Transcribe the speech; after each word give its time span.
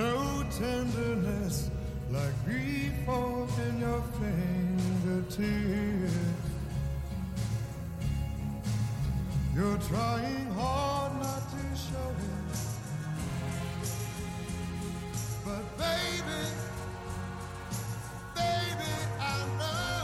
No 0.00 0.42
tenderness 0.58 1.70
like 2.10 2.44
grief 2.46 2.90
before 3.00 3.48
in 3.66 3.80
your 3.80 4.02
fingertips. 4.18 5.36
You're 9.54 9.78
trying 9.88 10.46
hard 10.52 11.12
not 11.22 11.42
to 11.50 11.62
show 11.76 12.10
it, 12.30 12.58
but 15.44 15.64
baby. 15.78 16.42
Baby, 18.34 18.92
I 19.20 19.22
know 19.58 19.99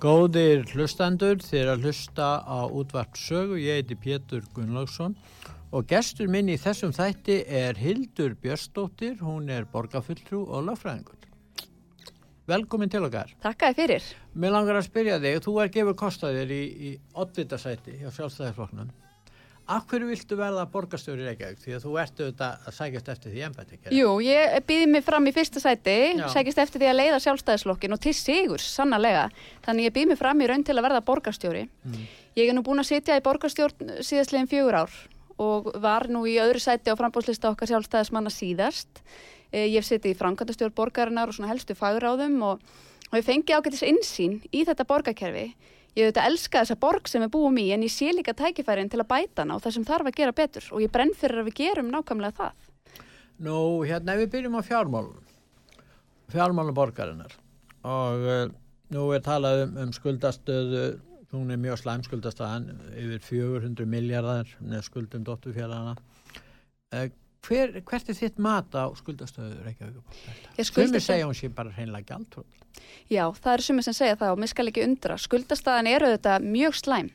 Góðir 0.00 0.62
hlustandur, 0.72 1.42
þið 1.44 1.58
er 1.60 1.70
að 1.74 1.82
hlusta 1.84 2.26
á 2.40 2.64
útvart 2.72 3.18
sögu, 3.20 3.58
ég 3.60 3.82
heiti 3.82 3.98
Pétur 4.00 4.46
Gunnlaugsson 4.56 5.12
og 5.76 5.90
gestur 5.90 6.30
minn 6.32 6.48
í 6.48 6.56
þessum 6.56 6.94
þætti 6.96 7.36
er 7.44 7.76
Hildur 7.76 8.32
Björnsdóttir, 8.40 9.18
hún 9.20 9.52
er 9.52 9.68
borgarfulltrú 9.68 10.46
og 10.46 10.64
lögfræðingur. 10.70 11.28
Velkomin 12.48 12.88
til 12.88 13.04
okkar. 13.10 13.34
Takkaði 13.44 13.76
fyrir. 13.82 14.08
Mér 14.32 14.56
langar 14.56 14.80
að 14.80 14.88
spyrja 14.88 15.20
þig, 15.20 15.36
þú 15.44 15.58
er 15.60 15.74
gefur 15.76 16.00
kostaðir 16.06 16.56
í, 16.56 16.62
í 16.64 16.96
oddvitasæti 17.20 18.00
hjá 18.00 18.08
sjálfstæðarflokknum. 18.08 18.88
Hverju 19.90 20.08
viltu 20.10 20.36
verða 20.38 20.64
borgarstjóri 20.72 21.26
Reykjavík? 21.28 21.60
Því 21.62 21.74
að 21.76 21.84
þú 21.84 21.92
ert 22.02 22.20
auðvitað 22.20 22.64
að 22.66 22.74
sækjast 22.74 23.10
eftir 23.12 23.34
því 23.34 23.42
embætti, 23.46 23.76
ekki? 23.76 23.92
Jú, 23.94 24.08
ég 24.26 24.56
býði 24.66 24.88
mig 24.90 25.04
fram 25.06 25.28
í 25.30 25.32
fyrsta 25.36 25.62
sæti, 25.62 25.96
Já. 26.18 26.24
sækist 26.32 26.58
eftir 26.58 26.82
því 26.82 26.88
að 26.90 26.98
leiða 26.98 27.20
sjálfstæðislokkin 27.22 27.94
og 27.94 28.00
til 28.02 28.14
sigurs, 28.18 28.66
sannarlega. 28.74 29.28
Þannig 29.66 29.86
ég 29.86 29.94
býði 29.94 30.08
mig 30.10 30.18
fram 30.18 30.42
í 30.42 30.48
raun 30.50 30.64
til 30.66 30.74
að 30.74 30.86
verða 30.88 31.04
borgarstjóri. 31.06 31.68
Mm. 31.86 32.04
Ég 32.40 32.50
er 32.50 32.54
nú 32.58 32.64
búin 32.66 32.82
að 32.82 32.90
sitja 32.90 33.18
í 33.20 33.22
borgarstjórn 33.22 34.02
síðastlegin 34.02 34.50
fjögur 34.50 34.80
ár 34.82 34.90
og 35.40 35.70
var 35.80 36.08
nú 36.10 36.26
í 36.26 36.34
öðru 36.42 36.60
sæti 36.60 36.90
á 36.90 36.98
frambóðslista 36.98 37.50
okkar 37.54 37.70
sjálfstæðismanna 37.70 38.30
síðast. 38.34 39.04
Eh, 39.52 39.70
Ég 39.70 39.80
hef 39.80 39.86
sitið 39.88 40.14
í 40.14 40.18
framkvæmdastjórn 40.18 40.74
borgarinnar 40.74 41.30
og 41.30 41.34
svona 41.38 41.50
helstu 41.54 41.74
fagráðum 41.78 42.42
og, 42.42 42.60
og 43.10 43.16
ég 45.98 46.10
þetta 46.10 46.26
elska 46.30 46.62
þessa 46.62 46.78
borg 46.80 47.08
sem 47.10 47.24
við 47.24 47.32
búum 47.34 47.58
í 47.60 47.66
en 47.74 47.84
ég 47.86 47.92
sé 47.92 48.10
líka 48.14 48.34
tækifærin 48.36 48.90
til 48.92 49.00
að 49.02 49.10
bæta 49.10 49.46
og 49.54 49.62
það 49.64 49.76
sem 49.76 49.86
þarf 49.88 50.10
að 50.10 50.18
gera 50.20 50.36
betur 50.36 50.68
og 50.70 50.84
ég 50.84 50.92
brenn 50.94 51.14
fyrir 51.16 51.42
að 51.42 51.50
við 51.50 51.58
gerum 51.62 51.90
nákvæmlega 51.90 52.36
það. 52.38 52.66
Nú, 53.40 53.58
hérna 53.88 54.16
við 54.20 54.32
byrjum 54.34 54.58
á 54.60 54.62
fjármálum, 54.62 55.22
fjármálum 56.32 56.76
borgarinnar 56.76 57.36
og 57.88 58.26
uh, 58.28 58.42
nú 58.92 59.06
er 59.16 59.24
talað 59.24 59.64
um, 59.64 59.78
um 59.86 59.94
skuldastöðu, 59.96 60.84
hún 61.32 61.54
er 61.54 61.60
mjög 61.62 61.80
slæm 61.80 62.04
skuldastöðan, 62.04 62.68
yfir 62.98 63.24
400 63.24 63.88
miljardar 63.88 64.50
skuldum 64.84 65.24
dótturfjörðana. 65.24 65.96
Uh, 66.92 67.08
hver, 67.46 67.76
hvert 67.86 68.08
er 68.10 68.16
þitt 68.18 68.40
mat 68.42 68.74
á 68.76 68.88
skuldastöðu 68.98 69.60
Reykjavík? 69.64 70.18
Skuldastöð- 70.60 71.06
segja 71.06 71.28
hún 71.28 71.36
sé 71.36 71.48
bara 71.48 71.72
hreinlega 71.74 72.14
gjaldtróð. 72.14 72.48
Já, 73.10 73.24
það 73.34 73.52
eru 73.52 73.62
sumir 73.62 73.86
sem 73.86 73.96
segja 73.96 74.16
það 74.16 74.32
og 74.34 74.42
mér 74.42 74.52
skal 74.52 74.70
ekki 74.70 74.84
undra. 74.86 75.16
Skuldastaðan 75.18 75.88
eru 75.90 76.10
þetta 76.14 76.38
mjög 76.44 76.76
slæm. 76.78 77.10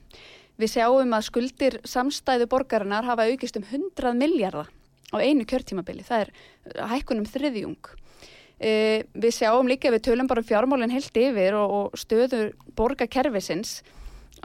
Við 0.60 0.72
sjáum 0.72 1.16
að 1.16 1.28
skuldir 1.28 1.78
samstæðu 1.84 2.48
borgarinnar 2.52 3.08
hafa 3.08 3.28
aukist 3.28 3.58
um 3.60 3.64
100 3.64 4.16
miljardar 4.16 4.70
á 5.12 5.18
einu 5.20 5.46
kjörtímabili. 5.46 6.04
Það 6.04 6.26
er 6.26 6.32
hækkunum 6.92 7.28
þriðjung. 7.28 7.92
E, 8.60 9.04
við 9.14 9.36
sjáum 9.36 9.68
líka, 9.68 9.92
við 9.92 10.06
tölum 10.08 10.28
bara 10.28 10.40
um 10.40 10.48
fjármálinn 10.48 10.94
heilt 10.94 11.18
yfir 11.20 11.58
og, 11.60 11.72
og 11.92 12.00
stöður 12.00 12.54
borgarkerfisins 12.76 13.82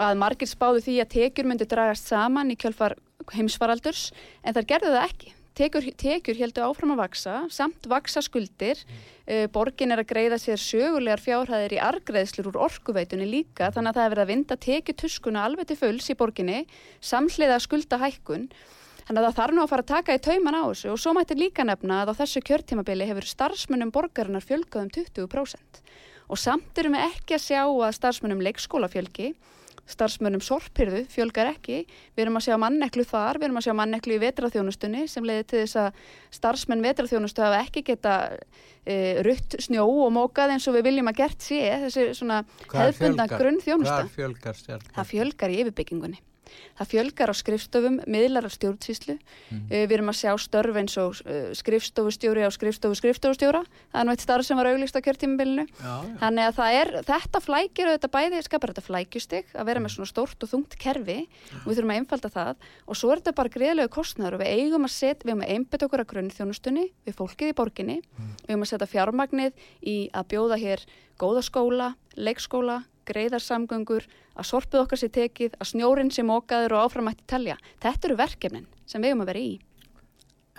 að 0.00 0.18
margir 0.18 0.50
spáðu 0.50 0.82
því 0.82 0.96
að 1.02 1.12
tekjur 1.14 1.46
myndi 1.46 1.68
dragast 1.70 2.10
saman 2.10 2.50
í 2.50 2.58
kjölfar 2.58 2.96
heimsfaraldurs 3.34 4.10
en 4.42 4.56
þar 4.56 4.66
gerðu 4.66 4.94
það 4.96 5.06
ekki. 5.06 5.34
Tekjur, 5.58 5.86
tekjur 5.98 6.38
heldur 6.38 6.68
áfram 6.68 6.92
að 6.94 7.00
vaksa, 7.02 7.36
samt 7.50 7.86
vaksa 7.90 8.22
skuldir, 8.22 8.78
uh, 9.26 9.46
borgin 9.50 9.90
er 9.90 10.02
að 10.02 10.10
greiða 10.12 10.38
sér 10.38 10.60
sögulegar 10.62 11.22
fjárhæðir 11.24 11.74
í 11.74 11.80
argreðslur 11.82 12.52
úr 12.52 12.60
orkuveitunni 12.68 13.26
líka 13.26 13.72
þannig 13.74 13.90
að 13.90 13.98
það 13.98 14.04
er 14.04 14.12
verið 14.14 14.24
að 14.24 14.30
vinda 14.30 14.58
tekjutuskuna 14.66 15.46
alveg 15.48 15.70
til 15.70 15.78
fulls 15.80 16.10
í 16.12 16.16
borginni, 16.20 16.60
samhliða 17.02 17.58
skulda 17.66 17.98
hækkun. 17.98 18.46
Þannig 19.10 19.24
að 19.24 19.26
það 19.26 19.38
þarf 19.40 19.54
nú 19.56 19.62
að 19.64 19.70
fara 19.72 19.82
að 19.82 19.90
taka 19.90 20.14
í 20.14 20.22
tauman 20.22 20.54
á 20.54 20.62
þessu 20.70 20.90
og 20.92 20.98
svo 21.02 21.12
mætti 21.16 21.34
líka 21.34 21.64
nefna 21.66 22.02
að 22.04 22.12
á 22.14 22.18
þessu 22.20 22.44
kjörtímabili 22.46 23.08
hefur 23.10 23.26
starfsmunum 23.26 23.90
borgarinnar 23.90 24.44
fjölgað 24.46 24.84
um 24.86 24.92
20%. 24.94 25.80
Og 26.30 26.38
samt 26.38 26.78
erum 26.78 26.94
við 26.94 27.08
ekki 27.08 27.34
að 27.34 27.46
sjá 27.48 27.62
að 27.66 27.96
starfsmunum 27.96 28.44
leikskóla 28.46 28.86
fjölgi, 28.92 29.32
starfsmunum 29.90 30.42
sorpirðu 30.44 31.02
fjölgar 31.10 31.50
ekki, 31.52 31.82
við 32.14 32.24
erum 32.24 32.38
að 32.40 32.46
sjá 32.46 32.56
manneklu 32.60 33.04
þar, 33.08 33.40
við 33.40 33.48
erum 33.48 33.60
að 33.60 33.66
sjá 33.66 33.74
manneklu 33.80 34.16
í 34.16 34.22
vetraþjónustunni 34.24 35.04
sem 35.10 35.26
leiði 35.26 35.46
til 35.50 35.62
þess 35.64 35.80
að 35.82 36.00
starfsmenn 36.38 36.86
vetraþjónustu 36.86 37.44
hafa 37.44 37.60
ekki 37.64 37.84
geta 37.90 38.16
e, 38.86 38.96
rutt 39.26 39.58
snjó 39.62 39.86
og 40.06 40.10
mókað 40.16 40.56
eins 40.56 40.68
og 40.70 40.78
við 40.78 40.88
viljum 40.90 41.12
að 41.12 41.20
gert 41.24 41.46
sé, 41.46 41.60
þessi 41.84 42.08
svona 42.18 42.42
hefðbundna 42.72 43.28
grunnþjónusta. 43.34 44.00
Hvar 44.02 44.16
fjölgar 44.16 44.58
stjálf? 44.58 44.90
Það 44.96 45.14
fjölgar 45.14 45.54
í 45.54 45.62
yfirbyggingunni. 45.64 46.22
Það 46.80 46.90
fjölgar 46.94 47.32
á 47.32 47.34
skrifstofum, 47.36 48.00
miðlar 48.10 48.48
af 48.48 48.54
stjórnsýslu. 48.56 49.16
Mm. 49.50 49.64
Við 49.70 49.96
erum 49.98 50.12
að 50.12 50.20
sjá 50.20 50.32
störf 50.40 50.80
eins 50.80 50.96
og 51.00 51.20
uh, 51.24 51.50
skrifstofustjóri 51.56 52.46
á 52.46 52.50
skrifstofu 52.54 52.98
skrifstofustjóra. 52.98 53.62
Það 53.92 54.00
er 54.00 54.08
nú 54.08 54.14
eitt 54.14 54.24
starf 54.24 54.48
sem 54.48 54.60
var 54.60 54.70
auglist 54.70 54.96
á 54.96 55.04
kjörtímabilinu. 55.04 55.66
Þannig 56.20 56.50
að 56.50 56.78
er, 56.80 56.92
þetta 57.08 57.42
flækir 57.44 57.90
auðvitað 57.90 58.14
bæði, 58.14 58.42
skapar 58.46 58.72
þetta 58.72 58.86
flækjustig 58.86 59.54
að 59.54 59.68
vera 59.70 59.82
með 59.82 59.94
svona 59.94 60.10
stórt 60.10 60.44
og 60.44 60.50
þungt 60.50 60.76
kerfi 60.80 61.18
og 61.62 61.66
við 61.68 61.80
þurfum 61.80 61.92
að 61.94 62.00
einfalda 62.00 62.30
það 62.34 62.66
og 62.86 62.98
svo 62.98 63.10
er 63.12 63.22
þetta 63.22 63.36
bara 63.40 63.52
greiðlegu 63.54 63.92
kostnæður 63.94 64.38
og 64.38 64.42
við 64.42 64.52
eigum 64.56 64.86
að 64.86 64.94
setja, 64.94 65.24
við 65.24 65.32
eigum 65.32 65.44
að 65.44 65.52
einbeta 65.54 65.88
okkur 65.88 66.04
að 66.04 66.10
grunnþjónustunni 66.14 66.86
við 67.06 67.18
fólkið 67.18 67.52
í 67.52 67.56
borginni, 67.60 67.98
við 68.44 68.52
eigum 68.52 68.66
að 68.66 68.72
setja 68.72 68.90
fjármagnið 68.94 69.66
í 69.80 69.96
að 70.16 70.30
bjóða 70.34 70.60
hér 70.60 70.86
góða 71.20 71.44
skóla, 71.44 71.92
leikskóla, 72.16 72.80
greiðarsamgöngur, 73.10 74.06
að 74.36 74.48
sorpið 74.50 74.84
okkar 74.84 75.00
sé 75.02 75.10
tekið, 75.14 75.58
að 75.60 75.72
snjórin 75.72 76.12
sé 76.14 76.24
mókaður 76.26 76.76
og 76.78 76.86
áframætti 76.86 77.26
telja. 77.30 77.58
Þetta 77.82 78.08
eru 78.08 78.20
verkefnin 78.20 78.70
sem 78.86 79.02
við 79.02 79.12
erum 79.12 79.26
að 79.26 79.32
vera 79.32 79.44
í. 79.44 79.52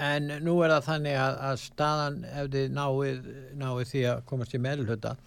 En 0.02 0.30
nú 0.46 0.54
er 0.64 0.72
það 0.76 0.86
þannig 0.88 1.18
að, 1.20 1.40
að 1.48 1.58
staðan 1.66 2.22
ef 2.30 2.54
þið 2.54 2.78
náið, 2.78 3.26
náið 3.60 3.82
því 3.90 4.06
að 4.12 4.22
komast 4.30 4.56
í 4.56 4.62
meðlhutta 4.64 5.18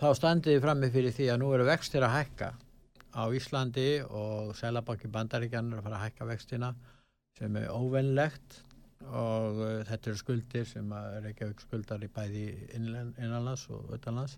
þá 0.00 0.08
standið 0.16 0.56
þið 0.56 0.64
frammi 0.64 0.88
fyrir 0.94 1.14
því 1.16 1.28
að 1.28 1.38
nú 1.42 1.52
eru 1.52 1.68
vextir 1.68 2.04
að 2.06 2.14
hækka 2.16 2.48
á 3.12 3.22
Íslandi 3.36 3.88
og 4.06 4.54
Selabanki 4.56 5.10
Bandaríkjan 5.12 5.72
er 5.74 5.80
að 5.80 5.86
fara 5.86 5.98
að 5.98 6.04
hækka 6.06 6.28
vextina 6.30 6.70
sem 7.36 7.56
er 7.60 7.68
óvennlegt 7.74 8.60
og 9.10 9.60
uh, 9.60 9.82
þetta 9.88 10.10
eru 10.10 10.20
skuldir 10.20 10.66
sem 10.68 10.90
að 10.92 11.18
Reykjavík 11.26 11.62
skuldar 11.64 12.04
í 12.04 12.10
bæði 12.12 12.46
innanlands 12.76 13.66
og 13.72 13.92
utanlands. 13.96 14.36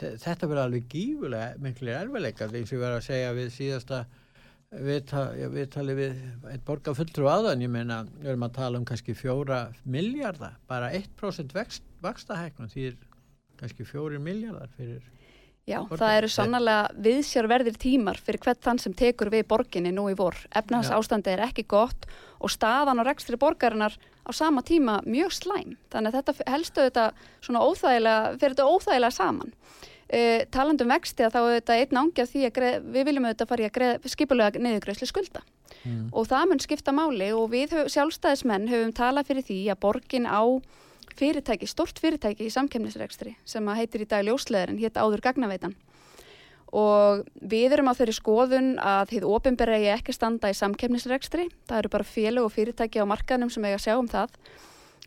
Þe- 0.00 0.16
Þetta 0.22 0.48
verður 0.48 0.64
alveg 0.64 0.88
gífulega 0.92 1.54
miklu 1.62 1.92
erfileikar 1.92 2.52
eins 2.54 2.72
og 2.72 2.78
ég 2.78 2.82
verður 2.84 3.00
að 3.00 3.08
segja 3.08 3.32
við 3.36 3.50
síðasta 3.56 4.02
við, 4.72 5.00
ta, 5.10 5.22
já, 5.36 5.48
við 5.52 5.94
við 5.98 6.20
eitt 6.52 6.64
borgar 6.64 6.96
fulltrú 6.96 7.28
aðan, 7.28 7.60
ég 7.60 7.68
meina 7.72 8.02
við 8.18 8.30
erum 8.32 8.46
að 8.48 8.54
tala 8.56 8.78
um 8.80 8.86
kannski 8.88 9.14
fjóra 9.14 9.66
miljardar 9.84 10.54
bara 10.68 10.88
1% 10.96 11.52
vext, 11.52 11.82
vakstahæknum 12.02 12.70
því 12.72 12.86
er 12.92 12.96
kannski 13.60 13.84
fjórir 13.84 14.22
miljardar 14.22 14.70
fyrir 14.76 15.02
Já, 15.62 15.78
Borgin. 15.78 15.98
það 16.00 16.16
eru 16.18 16.28
sannlega 16.34 16.78
viðsjárverðir 17.04 17.76
tímar 17.78 18.18
fyrir 18.18 18.40
hvert 18.42 18.64
þann 18.64 18.80
sem 18.82 18.94
tekur 18.98 19.28
við 19.30 19.44
borginni 19.46 19.92
nú 19.94 20.08
í 20.10 20.16
vor. 20.18 20.34
Efnahans 20.50 20.90
ástandi 20.90 21.30
er 21.30 21.44
ekki 21.46 21.62
gott 21.70 22.08
og 22.42 22.50
staðan 22.50 22.98
og 22.98 23.06
rekstri 23.06 23.38
borgarinnar 23.38 23.94
á 24.22 24.30
sama 24.34 24.62
tíma 24.62 25.00
mjög 25.06 25.32
slæm. 25.38 25.76
Þannig 25.92 26.12
að 26.12 26.18
þetta 26.18 26.50
helstu 26.52 26.84
þetta 26.86 27.06
svona 27.40 27.64
óþægilega, 27.66 28.36
fyrir 28.38 28.54
þetta 28.56 28.68
óþægilega 28.70 29.16
saman. 29.16 29.56
Uh, 30.12 30.44
talandum 30.52 30.92
vexti 30.92 31.24
að 31.24 31.34
þá 31.34 31.40
er 31.40 31.54
þetta 31.56 31.76
einn 31.80 32.00
ángi 32.02 32.22
af 32.22 32.30
því 32.30 32.44
að 32.44 32.54
greið, 32.58 32.88
við 32.94 33.06
viljum 33.08 33.26
auðvitað 33.26 33.50
fara 33.52 33.62
í 33.62 33.68
að 33.68 33.76
greið, 33.78 34.08
skipulega 34.12 34.60
niðurgreislu 34.60 35.08
skulda. 35.08 35.44
mm. 35.84 36.10
og 36.12 36.28
það 36.30 36.48
mun 36.50 36.62
skipta 36.62 36.94
máli 36.94 37.30
og 37.32 37.50
við 37.52 37.76
höf, 37.76 37.90
sjálfstæðismenn 37.94 38.68
höfum 38.70 38.92
talað 38.96 39.30
fyrir 39.30 39.46
því 39.48 39.58
að 39.72 39.80
borgin 39.84 40.28
á 40.28 40.42
fyrirtæki, 41.16 41.68
stort 41.68 41.98
fyrirtæki 42.00 42.46
í 42.46 42.52
samkemnisrekstri 42.52 43.34
sem 43.44 43.68
að 43.68 43.82
heitir 43.82 44.04
í 44.04 44.08
dag 44.08 44.24
ljósleðurinn, 44.26 44.80
hétt 44.82 45.00
áður 45.00 45.24
gagnaveitan 45.24 45.76
og 46.72 47.22
við 47.52 47.76
erum 47.76 47.90
á 47.92 47.98
þeirri 47.98 48.14
skoðun 48.16 48.68
að 48.80 49.12
þið 49.12 49.28
ofinbera 49.28 49.76
eigi 49.76 49.90
ekki 49.92 50.14
standa 50.16 50.50
í 50.52 50.56
samkemnisrekstri, 50.56 51.48
það 51.68 51.82
eru 51.82 51.92
bara 51.92 52.08
félag 52.08 52.48
og 52.48 52.54
fyrirtæki 52.54 53.02
á 53.04 53.06
markaðnum 53.10 53.52
sem 53.52 53.66
eiga 53.68 53.76
að 53.76 53.84
sjá 53.84 53.96
um 53.98 54.08
það 54.08 54.38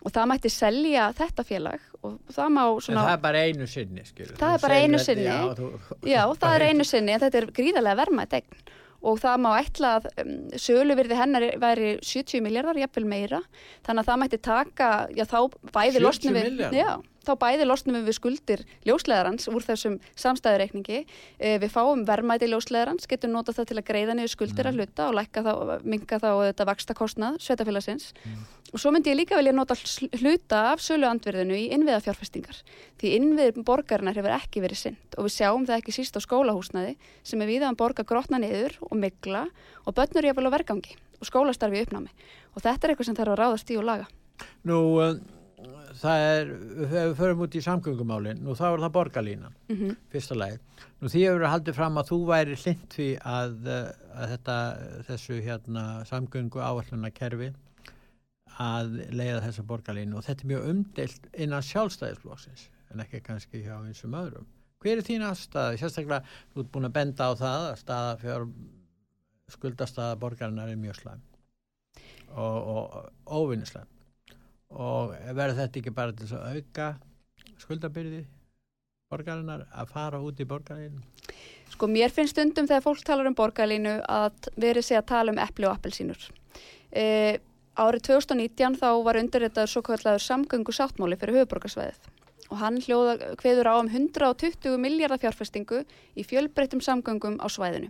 og 0.06 0.14
það 0.14 0.30
mætti 0.30 0.52
selja 0.54 1.10
þetta 1.18 1.46
félag 1.48 1.86
og 2.06 2.20
það 2.36 2.52
má 2.54 2.64
en 2.68 2.82
svona 2.86 3.06
það 3.08 3.16
er 3.16 3.24
bara 3.24 3.44
einu 3.50 3.68
sinni 3.70 4.06
skilur. 4.06 4.38
Það 4.38 4.56
er 4.58 4.64
bara 4.68 4.80
einu 4.84 5.02
sinni. 5.02 5.26
já, 5.26 5.40
þú, 5.58 5.70
Já, 6.06 6.22
það 6.44 6.56
er 6.56 6.66
einu 6.70 6.86
sinni, 6.86 7.16
en 7.16 7.24
þetta 7.26 7.42
er 7.42 7.48
gríðarlega 7.58 8.02
verðmætt 8.04 8.38
eign 8.38 8.64
og 9.06 9.20
það 9.22 9.42
má 9.44 9.50
ætla 9.60 9.90
að 10.00 10.08
um, 10.22 10.38
söluvirði 10.58 11.18
hennar 11.20 11.46
væri 11.62 11.90
70 12.02 12.42
miljardar, 12.46 12.80
jafnvel 12.82 13.06
meira, 13.10 13.42
þannig 13.86 14.02
að 14.02 14.10
það 14.10 14.22
mætti 14.24 14.40
taka, 14.48 14.88
já 15.14 15.26
þá 15.30 15.38
bæði 15.74 16.00
70 16.00 16.06
losnum 16.06 16.38
við, 16.38 16.48
milljarða? 16.50 16.80
já, 16.80 17.15
þá 17.26 17.34
bæði 17.42 17.68
losnum 17.68 17.98
við 18.06 18.18
skuldir 18.18 18.64
ljósleðarans 18.88 19.50
úr 19.52 19.66
þessum 19.66 19.98
samstæðureikningi, 20.22 21.04
e, 21.40 21.56
við 21.62 21.74
fáum 21.74 22.06
verðmæti 22.08 22.50
ljósleðarans, 22.52 23.08
getum 23.12 23.36
notað 23.36 23.60
það 23.60 23.70
til 23.72 23.80
að 23.80 23.88
greiða 23.90 24.18
niður 24.18 24.34
skuldir 24.34 24.70
að 24.70 24.80
hluta 24.80 25.10
og 25.10 25.18
lækka 25.20 25.46
þá, 25.46 25.54
minga 25.84 26.20
þá 26.22 26.30
þetta 26.46 26.70
vaksta 26.72 26.98
kostnað 26.98 27.40
sveitafélagsins 27.46 28.12
og 28.74 28.82
svo 28.82 28.92
myndi 28.92 29.12
ég 29.14 29.20
líka 29.20 29.38
vilja 29.40 29.54
nota 29.56 29.78
hl- 29.78 30.10
hluta 30.20 30.62
af 30.74 30.84
söluandverðinu 30.84 31.56
í 31.56 31.70
innviðafjárfestingar 31.78 32.60
því 33.00 33.14
innviður 33.20 33.64
borgarinnar 33.68 34.18
hefur 34.18 34.36
ekki 34.36 34.64
verið 34.66 34.82
synd 34.82 35.18
og 35.20 35.30
við 35.30 35.38
sjáum 35.38 35.68
það 35.70 35.80
ekki 35.80 35.96
síst 35.96 36.18
á 36.18 36.26
skólahúsnaði 36.26 36.98
sem 37.24 37.42
er 37.42 37.52
viðan 37.54 37.80
borga 37.80 38.04
grotna 38.08 38.42
niður 38.42 38.76
og 38.90 38.98
mikla 39.00 39.46
og 39.86 39.96
börnur 39.96 40.28
jafnvel 40.28 40.50
á 40.52 40.56
vergangi 40.58 40.98
og 41.20 41.30
skólastarfi 41.30 41.84
uppnámi. 41.86 42.12
Og 42.56 42.64
þetta 42.64 42.88
er 42.88 42.94
eitthvað 42.94 43.10
sem 43.10 43.18
þarf 43.18 43.34
að 43.34 43.42
ráðast 43.42 43.72
í 43.72 43.80
og 43.80 43.88
laga. 43.88 44.08
Nú, 44.68 44.80
uh, 45.00 45.16
það 46.00 46.24
er, 46.30 46.52
þegar 46.78 47.10
við 47.10 47.18
förum 47.20 47.44
út 47.46 47.56
í 47.56 47.62
samgöngumálin, 47.66 48.42
nú 48.44 48.56
þá 48.58 48.66
er 48.70 48.84
það 48.86 48.96
borgarlínan, 48.98 49.56
Mm 49.70 49.96
fyrsta 50.12 50.36
lagi. 50.36 50.60
Nú 51.02 51.12
því 51.12 51.22
hefur 51.26 51.46
haldið 51.52 51.76
fram 51.76 51.98
að 51.98 52.10
þú 52.10 52.20
væri 52.30 52.56
hlind 52.56 52.88
því 52.96 53.08
að, 53.20 53.56
uh, 53.68 53.90
að 54.16 54.34
þetta, 54.34 54.58
þessu 55.10 55.40
hérna 55.44 55.84
samgöngu 56.06 56.62
áalluna 56.62 57.12
kerfi 57.12 57.52
að 58.60 58.94
leiða 59.12 59.42
þessa 59.44 59.64
borgarlínu 59.68 60.16
og 60.16 60.24
þetta 60.24 60.46
er 60.46 60.52
mjög 60.54 60.70
umdelt 60.72 61.28
innan 61.34 61.66
sjálfstæðisflóksins 61.68 62.70
en 62.92 63.04
ekki 63.04 63.22
kannski 63.26 63.64
hjá 63.66 63.76
einsum 63.82 64.16
öðrum. 64.16 64.48
Hver 64.80 65.02
er 65.02 65.04
þín 65.04 65.26
aðstæði? 65.26 65.80
Sérstaklega, 65.82 66.24
þú 66.54 66.64
ert 66.64 66.72
búin 66.72 66.88
að 66.88 66.96
benda 66.96 67.28
á 67.28 67.32
það 67.36 67.68
að 67.72 67.80
staða 67.82 68.18
fjár 68.22 68.48
skuldastaða 69.52 70.20
borgarinnar 70.22 70.72
er 70.72 70.80
mjög 70.80 71.02
slæm 71.02 71.26
og, 72.36 72.58
og 72.76 73.12
óvinnislæm 73.26 73.95
og 74.76 75.14
verður 75.32 75.62
þetta 75.62 75.82
ekki 75.82 75.94
bara 75.96 76.16
til 76.16 76.30
að 76.36 76.58
auka 76.58 76.88
skuldabyrði 77.62 78.26
borgarinnar 79.12 79.68
að 79.72 79.92
fara 79.94 80.20
út 80.20 80.40
í 80.42 80.48
borgarinu 80.50 81.04
Sko 81.76 81.90
mér 81.92 82.14
finnst 82.14 82.36
stundum 82.36 82.68
þegar 82.70 82.84
fólk 82.86 83.02
talar 83.04 83.28
um 83.28 83.36
borgarlínu 83.36 83.98
að 84.08 84.50
verið 84.56 84.86
sé 84.88 84.96
að 84.96 85.10
tala 85.12 85.34
um 85.34 85.40
epli 85.44 85.68
og 85.68 85.74
appelsínur. 85.76 86.22
E, 86.96 87.40
árið 87.76 88.06
2019 88.08 88.78
þá 88.80 88.90
var 89.04 89.20
undirritaður 89.20 89.72
svo 89.74 89.82
kallaður 89.84 90.24
samgöngu 90.24 90.76
sáttmáli 90.76 91.18
fyrir 91.20 91.42
höfuborgarsvæðið 91.42 92.12
og 92.46 92.60
hann 92.62 92.78
hljóða 92.86 93.34
kveður 93.42 93.72
á 93.74 93.76
um 93.82 93.90
120 93.90 94.78
miljardar 94.80 95.20
fjárfestingu 95.20 95.82
í 96.16 96.24
fjölbreyttum 96.24 96.84
samgöngum 96.86 97.40
á 97.42 97.48
svæðinu. 97.50 97.90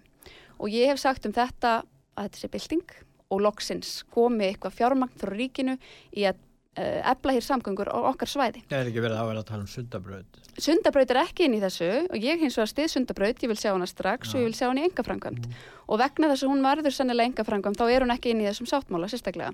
Og 0.57 0.71
ég 0.71 0.89
hef 0.89 1.01
sagt 1.03 1.27
um 1.27 1.35
þetta 1.35 1.81
að 2.15 2.29
þetta 2.29 2.41
sé 2.41 2.51
bylting 2.53 2.95
og 3.35 3.43
loksins 3.43 3.91
komi 4.15 4.47
eitthvað 4.47 4.77
fjármagn 4.79 5.19
frá 5.19 5.33
ríkinu 5.35 5.75
í 6.15 6.25
að 6.25 6.39
uh, 6.77 7.11
efla 7.11 7.35
hér 7.35 7.45
samgöngur 7.45 7.91
á 7.91 7.97
okkar 8.11 8.31
svæði. 8.31 8.65
Það 8.69 8.81
er 8.81 8.91
ekki 8.91 9.05
verið 9.05 9.21
að 9.21 9.31
vera 9.31 9.45
að 9.45 9.51
tala 9.51 9.65
um 9.65 9.71
sundabraut 9.71 10.41
Sundabraut 10.55 11.09
er 11.11 11.17
ekki 11.19 11.49
inn 11.49 11.57
í 11.57 11.59
þessu 11.59 11.87
og 12.05 12.15
ég 12.23 12.39
hins 12.39 12.55
vegar 12.55 12.69
stið 12.71 12.91
Sundabraut, 12.93 13.41
ég 13.43 13.51
vil 13.51 13.57
sjá 13.59 13.73
hana 13.73 13.87
strax 13.89 14.31
og 14.31 14.39
ég 14.39 14.47
vil 14.47 14.55
sjá 14.55 14.69
hana 14.69 14.85
í 14.85 14.87
engaframkvæmt 14.87 15.49
og 15.91 15.99
vegna 15.99 16.29
þess 16.31 16.45
að 16.45 16.53
hún 16.53 16.63
varður 16.63 16.95
sennilega 16.95 17.31
engaframkvæmt 17.33 17.81
þá 17.81 17.83
er 17.91 18.05
hún 18.05 18.13
ekki 18.15 18.31
inn 18.31 18.39
í 18.39 18.47
þessum 18.47 18.69
sáttmála 18.71 19.09
sérstaklega. 19.11 19.51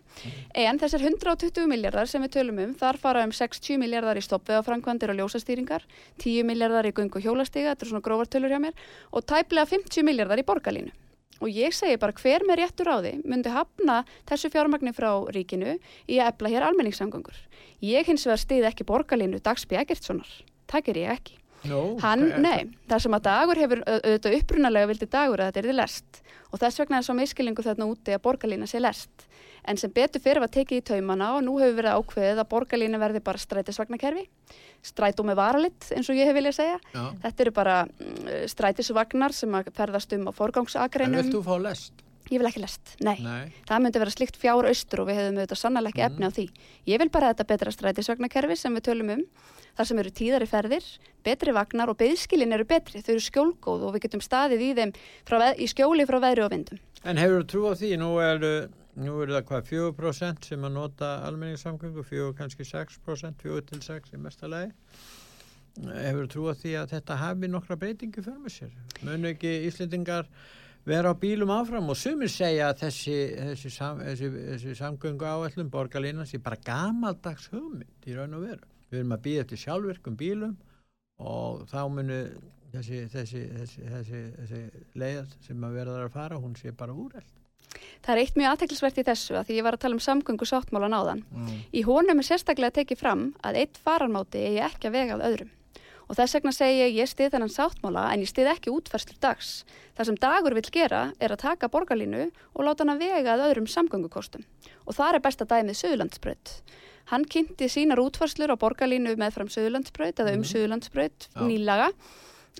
En 0.53 0.77
þessar 0.79 1.07
120 1.09 1.65
miljardar 1.73 2.07
sem 2.07 2.21
við 2.21 2.35
tölum 2.37 2.61
um, 2.61 2.75
þar 2.77 3.01
fara 3.01 3.25
um 3.25 3.33
60 3.33 3.81
miljardar 3.81 4.21
í 4.21 4.25
stoppveðaframkvæmdir 4.27 5.15
og 5.15 5.19
ljósastýringar, 5.23 5.89
10 6.21 6.45
miljardar 6.47 6.85
í 6.85 6.93
gungu 6.93 7.23
hjólastiga, 7.25 7.73
þetta 7.73 7.87
er 7.87 7.95
svona 7.95 8.05
grófartölur 8.05 8.53
hjá 8.53 8.61
mér 8.61 8.77
og 9.09 9.25
tæplega 9.25 9.65
50 9.73 10.05
miljardar 10.05 10.39
í 10.39 10.45
borgarlínu. 10.45 10.93
Og 11.41 11.49
ég 11.49 11.73
segi 11.73 11.97
bara 11.97 12.13
hver 12.13 12.43
með 12.45 12.59
réttur 12.61 12.89
á 12.93 12.97
því 13.01 13.13
myndi 13.25 13.49
hafna 13.49 13.99
þessu 14.29 14.51
fjármagni 14.53 14.93
frá 14.93 15.09
ríkinu 15.33 15.75
í 16.07 16.19
að 16.21 16.31
efla 16.35 16.51
hér 16.53 16.65
almenningssamgöngur. 16.69 17.37
Ég 17.81 18.05
hins 18.05 18.25
vegar 18.29 18.37
stiði 18.43 18.67
ekki 18.69 18.85
borgarlínu 18.85 19.41
Dagsby 19.41 19.79
Eggertssonar. 19.81 20.29
Það 20.69 20.85
ger 20.85 20.99
ég 21.01 21.15
ekki. 21.17 21.37
Nó, 21.69 21.79
Hann, 22.01 22.23
nei, 22.41 22.71
það 22.89 23.01
sem 23.03 23.13
að 23.13 23.21
dagur 23.27 23.59
hefur 23.61 23.81
au- 23.85 23.99
auðvitað 24.01 24.37
upprunalega 24.39 24.87
vildi 24.89 25.07
dagur 25.13 25.41
að 25.43 25.51
þetta 25.51 25.59
er 25.61 25.67
þið 25.69 25.75
lest 25.77 26.21
og 26.51 26.59
þess 26.59 26.79
vegna 26.81 26.97
er 26.97 27.05
svo 27.05 27.13
miskilingu 27.19 27.61
þarna 27.67 27.85
úti 27.91 28.15
að 28.15 28.21
borgarlína 28.25 28.65
sé 28.69 28.81
lest. 28.81 29.27
En 29.69 29.77
sem 29.77 29.91
betur 29.93 30.21
fyrir 30.23 30.41
var 30.41 30.49
tekið 30.49 30.79
í 30.81 30.85
taumana 30.89 31.35
og 31.37 31.43
nú 31.45 31.57
hefur 31.61 31.75
verið 31.77 31.97
ákveðið 31.99 32.39
að 32.41 32.49
borgarlína 32.49 32.97
verði 33.01 33.19
bara 33.21 33.37
strætisvagnakerfi, 33.37 34.23
strætó 34.81 35.25
með 35.27 35.37
varalitt 35.37 35.89
eins 35.93 36.09
og 36.09 36.17
ég 36.17 36.25
hef 36.31 36.37
viljað 36.39 36.55
segja. 36.57 36.77
Já. 36.95 37.03
Þetta 37.27 37.43
eru 37.45 37.53
bara 37.59 37.75
mm, 37.85 38.31
strætisvagnar 38.49 39.35
sem 39.37 39.53
að 39.59 39.69
ferðast 39.77 40.15
um 40.17 40.25
á 40.25 40.31
En 40.31 40.37
forgangsakreinum. 40.39 41.19
vilt 41.21 41.35
þú 41.35 41.43
fá 41.45 41.53
lest? 41.61 41.93
Ég 42.31 42.39
vil 42.39 42.47
ekki 42.47 42.61
lest, 42.63 42.93
nei. 43.03 43.17
Nei. 43.19 43.51
Það 43.67 43.81
myndi 43.83 43.99
vera 43.99 44.11
slikt 44.13 44.37
fjár 44.39 44.67
austur 44.69 45.01
og 45.03 45.09
við 45.09 45.17
hefðum 45.19 45.39
auðvitað 45.41 45.59
sannlega 45.59 45.89
ekki 45.91 46.03
efni 46.05 46.27
á 46.29 46.31
því. 46.31 46.45
Ég 46.87 47.01
vil 47.01 47.09
bara 47.11 47.31
þetta 47.33 47.47
betra 47.49 47.73
strætisvagnakerfi 47.75 48.55
sem 48.61 48.77
við 48.77 48.85
tölum 48.87 49.09
um, 49.17 49.23
þar 49.75 49.89
sem 49.89 49.99
eru 49.99 50.13
tíðari 50.15 50.47
ferðir, 50.47 50.85
betri 51.27 51.51
vagnar 51.57 51.91
og 51.91 51.97
beðskilin 51.99 52.55
eru 52.55 52.63
betri, 52.69 53.01
þau 53.03 53.11
eru 53.17 53.25
skjólgóð 53.25 53.83
og 53.89 53.93
við 53.97 54.05
getum 54.07 54.23
staðið 54.23 54.63
í 54.63 54.69
þeim 54.79 54.93
frá, 55.27 55.37
veð- 55.43 55.59
í 55.59 55.67
skjóli 55.73 56.07
frá 56.07 56.21
veðri 56.23 56.45
og 56.45 56.53
vindum. 56.55 56.79
En 57.03 57.19
hefur 57.19 57.41
þú 57.43 57.49
trú 57.51 57.65
á 57.67 57.73
því? 57.81 57.91
Nú 57.99 58.11
er, 58.23 58.47
nú 58.99 59.17
er 59.23 59.33
það 59.35 59.43
hvað 59.49 59.67
4% 59.71 60.47
sem 60.51 60.67
að 60.67 60.73
nota 60.75 61.11
almenningssamgöngu, 61.27 62.03
4 62.07 62.31
kannski 62.37 62.67
6%, 62.67 63.43
4 63.43 63.67
til 63.69 63.81
6 63.85 64.15
í 64.15 64.21
mesta 64.21 64.49
lagi. 64.51 64.71
Hefur 65.79 66.25
þú 66.25 66.31
trú 66.33 66.47
á 66.51 66.53
því 66.59 66.73
að 66.81 66.89
þetta 66.95 67.19
hafi 67.21 67.47
nokkra 67.47 67.77
breytingi 67.79 68.23
fyrir 68.23 68.41
með 68.43 68.55
sér? 68.57 68.73
Munu 69.07 69.29
ekki 69.31 69.53
Íslendingar 69.69 70.27
vera 70.83 71.13
á 71.13 71.15
bílum 71.15 71.53
áfram 71.55 71.87
og 71.93 71.99
sumir 71.99 72.31
segja 72.31 72.71
að 72.71 72.81
þessi, 72.85 73.17
þessi, 73.37 73.71
sam, 73.71 74.01
þessi, 74.03 74.31
þessi 74.49 74.75
samgöngu 74.81 75.27
áallum 75.29 75.71
borgarlínan 75.71 76.27
sé 76.27 76.41
bara 76.43 76.59
gamaldags 76.65 77.47
hugmynd 77.53 78.09
í 78.09 78.17
raun 78.17 78.35
og 78.35 78.47
veru. 78.49 78.71
Við 78.91 78.99
erum 78.99 79.15
að 79.15 79.23
býða 79.27 79.45
eftir 79.45 79.61
sjálfvirkum 79.61 80.17
bílum 80.19 80.57
og 81.21 81.63
þá 81.71 81.81
munu 81.93 82.19
þessi 82.71 83.45
leið 84.99 85.37
sem 85.45 85.63
að 85.67 85.77
verða 85.79 86.01
að 86.03 86.15
fara, 86.15 86.39
hún 86.41 86.57
sé 86.59 86.73
bara 86.75 86.95
úreld. 86.95 87.40
Það 88.01 88.13
er 88.13 88.21
eitt 88.23 88.37
mjög 88.39 88.51
aðteklisvert 88.51 88.99
í 89.01 89.07
þessu 89.07 89.37
að 89.37 89.47
því 89.47 89.57
ég 89.59 89.65
var 89.67 89.77
að 89.77 89.83
tala 89.85 89.97
um 89.97 90.03
samgöngu 90.03 90.47
sáttmálan 90.49 90.97
áðan. 90.97 91.23
Mm. 91.31 91.57
Í 91.71 91.81
honum 91.87 92.21
er 92.21 92.27
sérstaklega 92.27 92.77
tekið 92.81 93.01
fram 93.01 93.25
að 93.45 93.63
eitt 93.63 93.81
fararmáti 93.85 94.41
eigi 94.47 94.63
ekki 94.65 94.89
að 94.89 94.95
vega 94.97 95.17
af 95.17 95.25
öðrum. 95.29 95.51
Og 96.11 96.17
þess 96.19 96.35
vegna 96.35 96.51
segi 96.51 96.79
ég, 96.81 96.97
ég 96.99 97.07
stið 97.07 97.29
þennan 97.31 97.53
sáttmála 97.53 98.09
en 98.11 98.19
ég 98.25 98.27
stið 98.27 98.49
ekki 98.51 98.71
útfærslu 98.73 99.15
dags. 99.23 99.61
Það 99.95 100.09
sem 100.09 100.17
dagur 100.19 100.55
vil 100.57 100.65
gera 100.75 101.03
er 101.23 101.31
að 101.31 101.43
taka 101.45 101.69
borgarlínu 101.71 102.25
og 102.27 102.65
láta 102.67 102.83
hana 102.83 102.97
vega 102.99 103.37
að 103.37 103.45
öðrum 103.45 103.69
samgöngukostum. 103.71 104.43
Og 104.83 104.97
það 104.97 105.15
er 105.15 105.23
besta 105.23 105.47
dæmið 105.47 105.79
Suðurlandsbraut. 105.79 106.51
Hann 107.13 107.23
kynnti 107.31 107.69
sínar 107.71 108.01
útfærslur 108.03 108.51
á 108.51 108.59
borgarlínu 108.59 109.15
með 109.19 109.37
fram 109.37 109.53
Suðurlandsbraut 109.55 110.19
eða 110.19 110.35
um 110.35 110.43
Suðurlandsbraut 110.51 111.29
Já. 111.31 111.45
nýlaga. 111.47 111.87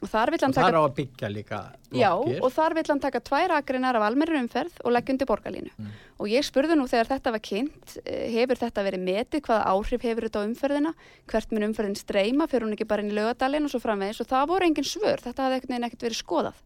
Og 0.01 0.09
þar 0.09 0.31
Og 0.33 0.55
er 0.57 0.75
á 0.79 0.81
að 0.81 0.93
byggja 0.97 1.27
líka 1.29 1.57
Já, 1.93 2.09
blokkir. 2.15 2.39
og 2.41 2.53
þar 2.55 2.73
vill 2.73 2.89
hann 2.89 3.01
taka 3.03 3.19
tvær 3.21 3.51
akreinar 3.59 3.97
af 3.99 4.05
almennir 4.07 4.39
umferð 4.39 4.79
og 4.81 4.95
leggja 4.95 5.13
undir 5.13 5.27
borgarlínu. 5.29 5.69
Mm. 5.77 5.91
Og 6.17 6.31
ég 6.31 6.47
spurði 6.47 6.77
nú 6.79 6.87
þegar 6.89 7.09
þetta 7.11 7.33
var 7.35 7.43
kynnt, 7.45 7.97
eh, 8.05 8.31
hefur 8.33 8.57
þetta 8.57 8.85
verið 8.87 9.03
metið, 9.05 9.43
hvaða 9.45 9.67
áhrif 9.69 10.01
hefur 10.01 10.25
þetta 10.25 10.41
á 10.41 10.47
umferðina, 10.47 10.93
hvert 11.27 11.51
mun 11.51 11.67
umferðin 11.69 11.99
streyma, 11.99 12.47
fyrir 12.49 12.65
hún 12.65 12.73
ekki 12.73 12.87
bara 12.87 13.03
inn 13.03 13.11
í 13.11 13.17
lögadalinn 13.19 13.67
og 13.67 13.73
svo 13.75 13.83
framvegis 13.83 14.21
og 14.21 14.31
það 14.31 14.47
voru 14.47 14.65
engin 14.65 14.89
svör, 14.89 15.21
þetta 15.21 15.43
hafði 15.45 15.59
ekkert 15.61 15.85
ekkert 15.85 16.07
verið 16.07 16.23
skoðað. 16.23 16.65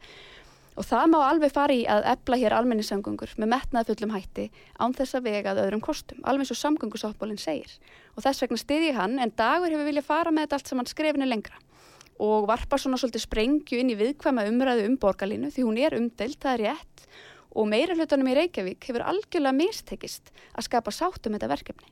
Og 0.76 0.84
það 0.84 1.06
má 1.12 1.20
alveg 1.24 1.52
fara 1.56 1.74
í 1.74 1.84
að 1.88 2.04
ebla 2.12 2.38
hér 2.40 2.56
almenningssamgöngur 2.56 3.36
með 3.40 3.52
metnaði 3.52 3.96
fullum 3.96 4.16
hætti 4.16 4.50
án 4.80 4.96
þess 4.96 5.16
að 5.16 5.24
vega 5.24 5.52
að 5.52 5.62
öðrum 5.66 5.84
kostum, 5.84 6.20
alveg 6.24 6.48
svo 6.48 6.56
samgöngusáttbólinn 6.60 7.40
segir. 7.40 7.72
Og 8.16 8.24
þess 8.24 8.44
vegna 8.44 8.60
stiði 8.60 8.92
ég 8.92 9.00
hann 9.00 9.20
en 9.20 9.32
dagur 9.32 9.72
hefur 9.72 9.88
viljað 9.88 10.04
fara 10.04 10.32
með 10.32 10.48
þetta 10.48 10.60
allt 10.60 10.68
saman 10.68 10.92
skrefinu 10.92 11.28
lengra 11.28 11.56
og 12.24 12.48
varpa 12.50 12.80
svona 12.80 13.00
svolítið 13.00 13.26
sprengju 13.26 13.82
inn 13.82 13.92
í 13.92 13.98
viðkvæma 14.00 14.46
umræðu 14.50 14.86
um 14.90 15.00
borgarlínu 15.02 15.52
því 15.52 15.66
hún 15.68 15.82
er 15.82 15.98
umdelt, 15.98 16.40
það 16.40 16.54
er 16.54 16.64
rétt 16.70 17.08
og 17.56 17.68
meira 17.72 17.96
hlutunum 17.96 18.32
í 18.32 18.38
Reykjavík 18.40 18.88
hefur 18.90 19.06
algjörlega 19.08 19.56
mistekist 19.56 20.32
að 20.56 20.68
skapa 20.70 20.94
sátt 20.96 21.28
um 21.28 21.36
þetta 21.36 21.52
verkefni 21.52 21.92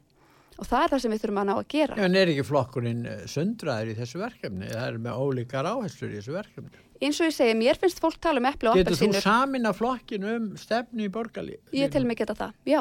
og 0.60 0.68
það 0.70 0.84
er 0.84 0.92
það 0.94 1.04
sem 1.04 1.14
við 1.14 1.24
þurfum 1.24 1.42
að 1.42 1.48
ná 1.50 1.54
að 1.56 1.68
gera. 1.74 1.96
En 2.06 2.18
er 2.18 2.32
ekki 2.32 2.46
flokkurinn 2.46 3.06
eh, 3.10 3.22
sundraður 3.30 3.90
í 3.90 3.96
þessu 3.98 4.20
verkefni? 4.22 4.70
Það 4.70 4.86
er 4.86 5.00
með 5.02 5.24
ólíkar 5.24 5.70
áherslur 5.70 6.14
í 6.14 6.20
þessu 6.20 6.36
verkefni. 6.36 6.84
Eins 7.04 7.20
og 7.20 7.28
ég 7.28 7.34
segi, 7.36 7.54
mér 7.60 7.76
finnst 7.82 8.00
fólk 8.00 8.16
tala 8.24 8.40
um 8.40 8.46
epli 8.48 8.70
og 8.72 8.78
Getur 8.80 8.96
þú 8.96 9.10
appelsínur. 9.10 9.24
samin 9.26 9.68
að 9.68 9.76
flokkin 9.82 10.24
um 10.30 10.46
stefni 10.60 11.08
í 11.08 11.12
borgarlínu? 11.12 11.60
Ég 11.76 11.92
tel 11.92 12.06
mig 12.08 12.18
geta 12.22 12.34
það, 12.40 12.54
já. 12.66 12.80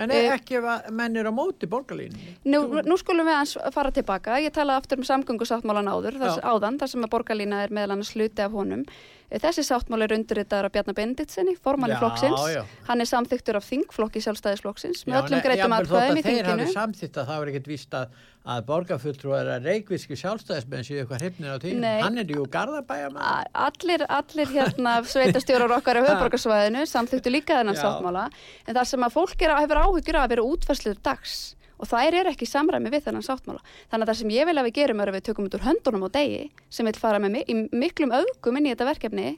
En 0.00 0.10
Eh, 0.10 0.30
ekki 0.34 0.56
að 0.62 0.88
menn 0.90 1.16
er 1.20 1.28
á 1.28 1.32
móti 1.34 1.68
borgarlínu? 1.68 2.16
Nú, 2.48 2.62
nú 2.82 2.96
skulum 2.98 3.26
við 3.28 3.36
hans 3.36 3.56
fara 3.74 3.90
tilbaka. 3.92 4.38
Ég 4.40 4.50
talaði 4.56 4.80
aftur 4.82 4.98
um 4.98 5.04
samgöngusáttmálan 5.04 5.90
áður, 5.92 6.16
þess, 6.18 6.40
áðan, 6.42 6.78
þar 6.80 6.88
sem 6.94 7.04
að 7.04 7.10
borgarlína 7.12 7.62
er 7.64 7.70
meðal 7.70 7.92
annars 7.98 8.14
hluti 8.16 8.40
af 8.42 8.52
honum. 8.52 8.84
Eh, 9.30 9.36
Þessi 9.42 9.60
sáttmál 9.66 10.02
er 10.06 10.12
undirritaður 10.16 10.68
af 10.70 10.72
Bjarnar 10.72 10.94
Benditsenni, 10.96 11.52
formanni 11.60 11.98
flokksins. 12.00 12.40
já. 12.54 12.62
Hann 12.88 13.00
er 13.04 13.08
samþyktur 13.10 13.58
af 13.60 13.66
þingflokki 13.68 14.22
sjálfstæðisflokksins 14.24 15.02
með 15.04 15.14
Já, 15.14 15.20
öllum 15.20 15.42
greitum 15.44 15.74
atkvæðum 15.76 16.16
í 16.16 16.22
að 16.22 16.28
þeir 16.28 16.38
þinginu. 16.46 16.64
hafi 16.64 16.72
samþýtt 16.78 17.18
að 17.20 17.26
það 17.28 17.38
var 17.42 17.50
ekkert 17.52 17.68
víst 17.68 17.92
að, 17.98 18.06
að 18.48 18.62
borgarfulltrúar 18.70 19.50
að 19.58 19.68
reykvíski 19.68 20.16
sjálfstæðismenn 20.22 20.86
séu 20.88 21.02
eitthvað 21.02 21.20
hrifnir 21.26 21.52
á 21.52 21.56
því. 21.60 21.74
Nei. 21.84 22.00
Hann 22.00 22.18
er 22.24 22.32
jú 22.32 22.46
garðabæjaman. 22.56 23.20
A- 23.20 23.68
Allir, 23.68 24.06
allir 24.08 24.48
hérna 24.56 24.96
sveitastjórar 25.12 25.76
okkar 25.76 26.00
á 26.00 26.06
höfuborgarsvæðinu 26.08 26.86
samþyktu 26.88 27.30
líka 27.36 27.60
þennan 27.60 27.76
sáttmála 27.76 28.30
en 28.64 28.74
það 28.80 28.84
sem 28.94 29.04
að 29.04 29.12
fólk 29.20 29.42
er, 29.44 29.54
hefur 29.60 29.82
af 29.84 30.24
að 30.24 30.28
vera 30.32 30.48
útfærsluður 30.48 31.02
dags 31.04 31.36
og 31.78 31.88
þær 31.88 32.18
er 32.20 32.30
ekki 32.32 32.46
samræmi 32.48 32.90
við 32.90 33.06
þennan 33.06 33.26
sáttmála. 33.26 33.62
Þannig 33.90 34.04
að 34.04 34.12
það 34.12 34.20
sem 34.20 34.34
ég 34.36 34.46
vil 34.50 34.58
að 34.58 34.68
við 34.68 34.76
gerum 34.80 35.00
er 35.04 35.08
að 35.12 35.18
við 35.18 35.26
tökum 35.30 35.48
út 35.48 35.56
úr 35.58 35.66
höndunum 35.68 36.06
á 36.06 36.08
degi 36.18 36.44
sem 36.68 36.86
vil 36.90 36.98
fara 36.98 37.22
með 37.22 37.34
mi 37.38 37.44
í 37.46 37.58
miklum 37.72 38.12
auðgum 38.18 38.58
inn 38.60 38.66
í 38.68 38.74
þetta 38.74 38.90
verkefni 38.92 39.32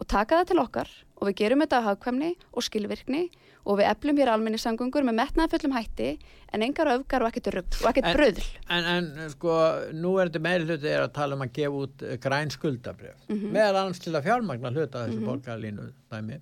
og 0.00 0.08
taka 0.08 0.40
það 0.40 0.50
til 0.52 0.60
okkar 0.64 0.92
og 1.20 1.28
við 1.28 1.38
gerum 1.42 1.62
þetta 1.62 1.78
að 1.82 1.88
hagkvæmni 1.92 2.30
og 2.52 2.64
skilvirkni 2.66 3.26
og 3.62 3.76
við 3.78 3.86
eflum 3.92 4.16
hér 4.18 4.30
almenni 4.32 4.58
samgöngur 4.58 5.04
með 5.06 5.14
metnaðfullum 5.20 5.74
hætti 5.76 6.08
en 6.50 6.64
engar 6.66 6.88
öfgar 6.96 7.22
og 7.22 7.28
ekkert 7.30 7.50
rugg 7.54 7.76
og 7.84 7.90
ekkert 7.92 8.08
En- 8.10 8.16
bröðl. 8.18 8.46
En, 8.74 8.88
en 8.90 9.30
sko, 9.30 9.52
nú 9.94 10.16
er 10.18 10.32
þetta 10.32 10.42
meiri 10.42 10.66
hluti 10.66 10.90
að 10.98 11.12
tala 11.14 11.36
um 11.38 11.44
að 11.46 11.52
gefa 11.60 11.84
út 11.84 12.02
eh, 12.02 12.16
græn 12.24 12.50
skuldabrjöf. 12.50 13.20
Mhm. 13.28 13.52
Meðal 13.54 13.78
annars 13.84 14.02
til 14.02 14.16
að 14.18 14.26
fjármagna 14.26 14.72
hluta 14.74 15.04
þessu 15.06 15.22
borgarlínu 15.28 15.86
dæmi. 16.10 16.40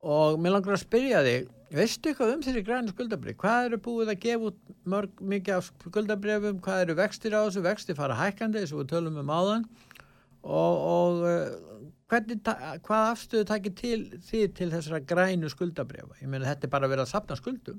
Og 0.00 0.38
mér 0.40 0.54
langar 0.54 0.72
að 0.72 0.80
spyrja 0.80 1.20
þig, 1.26 1.48
veistu 1.76 2.08
eitthvað 2.10 2.30
um 2.32 2.44
þessi 2.44 2.62
grænu 2.64 2.92
skuldabrjöf? 2.94 3.36
Hvað 3.42 3.66
eru 3.66 3.78
búið 3.84 4.12
að 4.14 4.22
gefa 4.22 4.48
út 4.48 4.60
mörg 4.88 5.20
mikið 5.32 5.56
af 5.58 5.66
skuldabrjöfum? 5.84 6.60
Hvað 6.64 6.84
eru 6.86 6.96
vextir 7.02 7.36
á 7.36 7.40
þessu? 7.44 7.64
Vextir 7.66 7.98
fara 7.98 8.16
hækkandi, 8.16 8.62
eins 8.62 8.72
og 8.72 8.80
við 8.80 8.94
tölum 8.94 9.18
um 9.20 9.32
áðan. 9.34 9.66
Og, 10.40 10.86
og 10.88 11.26
eh, 11.28 11.52
hvað 12.10 13.04
afstöðu 13.12 13.46
takir 13.48 13.72
til 13.78 13.98
því 14.26 14.40
til 14.58 14.68
þessara 14.72 14.98
grænu 15.06 15.48
skuldabrjöfa? 15.52 16.16
Ég 16.22 16.28
meina 16.32 16.48
þetta 16.48 16.66
er 16.66 16.72
bara 16.72 16.88
að 16.88 16.92
vera 16.94 17.04
að 17.06 17.10
sapna 17.12 17.36
skuldum. 17.38 17.78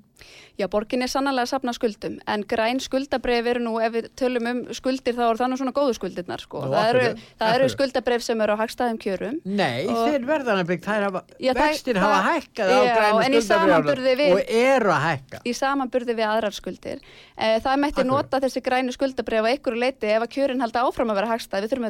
Já, 0.59 0.67
borgin 0.71 1.03
er 1.03 1.11
sannlega 1.11 1.43
að 1.43 1.51
sapna 1.51 1.73
skuldum, 1.75 2.15
en 2.31 2.45
græn 2.47 2.79
skuldabref 2.83 3.50
eru 3.51 3.63
nú, 3.65 3.73
ef 3.83 3.91
við 3.95 4.07
tölum 4.19 4.47
um 4.51 4.61
skuldir, 4.77 5.15
þá 5.17 5.23
eru 5.29 5.41
það 5.41 5.51
nú 5.51 5.57
svona 5.61 5.73
góðu 5.75 5.97
skuldirnar, 5.97 6.43
sko. 6.45 6.61
Nú, 6.65 6.71
það 6.71 6.89
eru, 6.93 7.03
eru 7.03 7.17
hverju? 7.41 7.69
skuldabref 7.75 8.25
sem 8.25 8.43
eru 8.45 8.55
á 8.55 8.57
hagstæðum 8.63 9.00
kjörum. 9.03 9.39
Nei, 9.45 9.85
Og- 9.91 10.01
þeir 10.07 10.25
það- 11.51 11.71
vextir 11.71 11.95
það- 12.00 12.07
hafa 12.07 12.21
hækkað 12.31 12.71
á 12.71 12.79
Já, 12.81 12.95
grænu 13.01 13.41
samanburði 13.50 14.15
við- 14.21 14.33
og 14.38 14.41
eru 14.61 14.89
að 14.95 15.01
hækka. 15.09 15.43
Í 15.43 15.53
samanburði 15.59 16.13
við 16.21 16.27
aðrar 16.31 16.55
skuldir. 16.55 17.03
Eh, 17.38 17.59
það 17.59 17.79
mætti 17.83 18.05
nota 18.07 18.39
þessi 18.39 18.61
grænu 18.63 18.91
skuldabref 18.95 19.43
að 19.43 19.55
ykkur 19.57 19.75
leiti 19.81 20.07
ef 20.07 20.21
að 20.23 20.31
kjörin 20.35 20.61
halda 20.61 20.83
áfram 20.88 21.09
að 21.11 21.19
vera 21.21 21.31
hagstæð. 21.35 21.61
Við 21.65 21.71
þurfum 21.71 21.88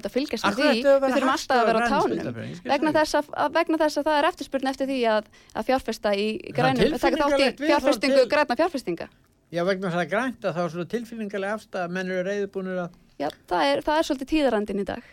að 2.31 2.39
að 2.41 2.53
að 2.55 2.71
Vegna 2.71 2.91
það 2.91 3.01
þess, 3.01 3.15
að, 3.19 3.31
að, 3.43 3.51
vegna 3.57 3.81
þess 3.81 4.00
að 4.01 4.07
það 4.07 4.19
er 4.19 4.29
eftirspurn 4.31 4.71
eftir 4.71 4.89
því 4.91 5.00
að, 5.11 5.29
að 5.53 5.67
fjárfesta 5.69 6.13
í 6.15 6.27
Það 6.41 6.57
grænum, 6.59 6.97
taka 7.01 7.21
þátt 7.21 7.41
í 7.41 7.69
fjárfestingu, 7.71 8.25
græna 8.31 8.57
fjárfestinga. 8.61 9.09
Já, 9.51 9.61
vegna 9.67 9.88
þess 9.88 9.95
að 9.95 10.00
það 10.00 10.05
er 10.05 10.11
grænt 10.11 10.45
að 10.45 10.55
þá 10.55 10.61
er 10.63 10.73
svona 10.75 10.91
tilfinningarlega 10.95 11.57
afstæð 11.59 11.81
að 11.81 11.95
menn 11.97 12.11
eru 12.11 12.27
reyðubúnir 12.27 12.83
að 12.85 13.00
Já, 13.21 13.27
það 13.50 13.67
er, 13.67 13.83
það 13.85 14.00
er 14.00 14.07
svolítið 14.07 14.29
tíðarandin 14.31 14.81
í 14.81 14.88
dag. 14.88 15.09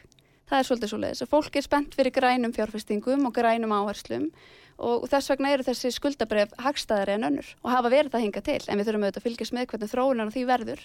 Það 0.48 0.58
er 0.58 0.68
svolítið 0.68 0.90
svo 0.92 0.98
leiðis. 1.02 1.26
Fólk 1.28 1.58
er 1.58 1.64
spennt 1.66 1.96
fyrir 1.98 2.14
grænum 2.14 2.54
fjárfestingum 2.56 3.26
og 3.28 3.34
grænum 3.37 3.75
áherslum 3.76 4.30
og 4.78 5.08
þess 5.10 5.32
vegna 5.32 5.50
eru 5.52 5.66
þessi 5.66 5.90
skuldabref 5.92 6.52
hagstæðari 6.62 7.16
en 7.16 7.26
önnur 7.28 7.48
og 7.64 7.72
hafa 7.72 7.90
verið 7.92 8.14
það 8.14 8.25
hinga 8.25 8.42
til. 8.46 8.60
En 8.64 8.78
við 8.78 8.88
þurfum 8.88 9.04
auðvitað 9.04 9.20
að 9.20 9.26
fylgjast 9.26 9.56
með 9.56 9.66
hvernig 9.72 9.92
þróunan 9.92 10.30
á 10.30 10.34
því 10.37 10.44
verður. 10.48 10.84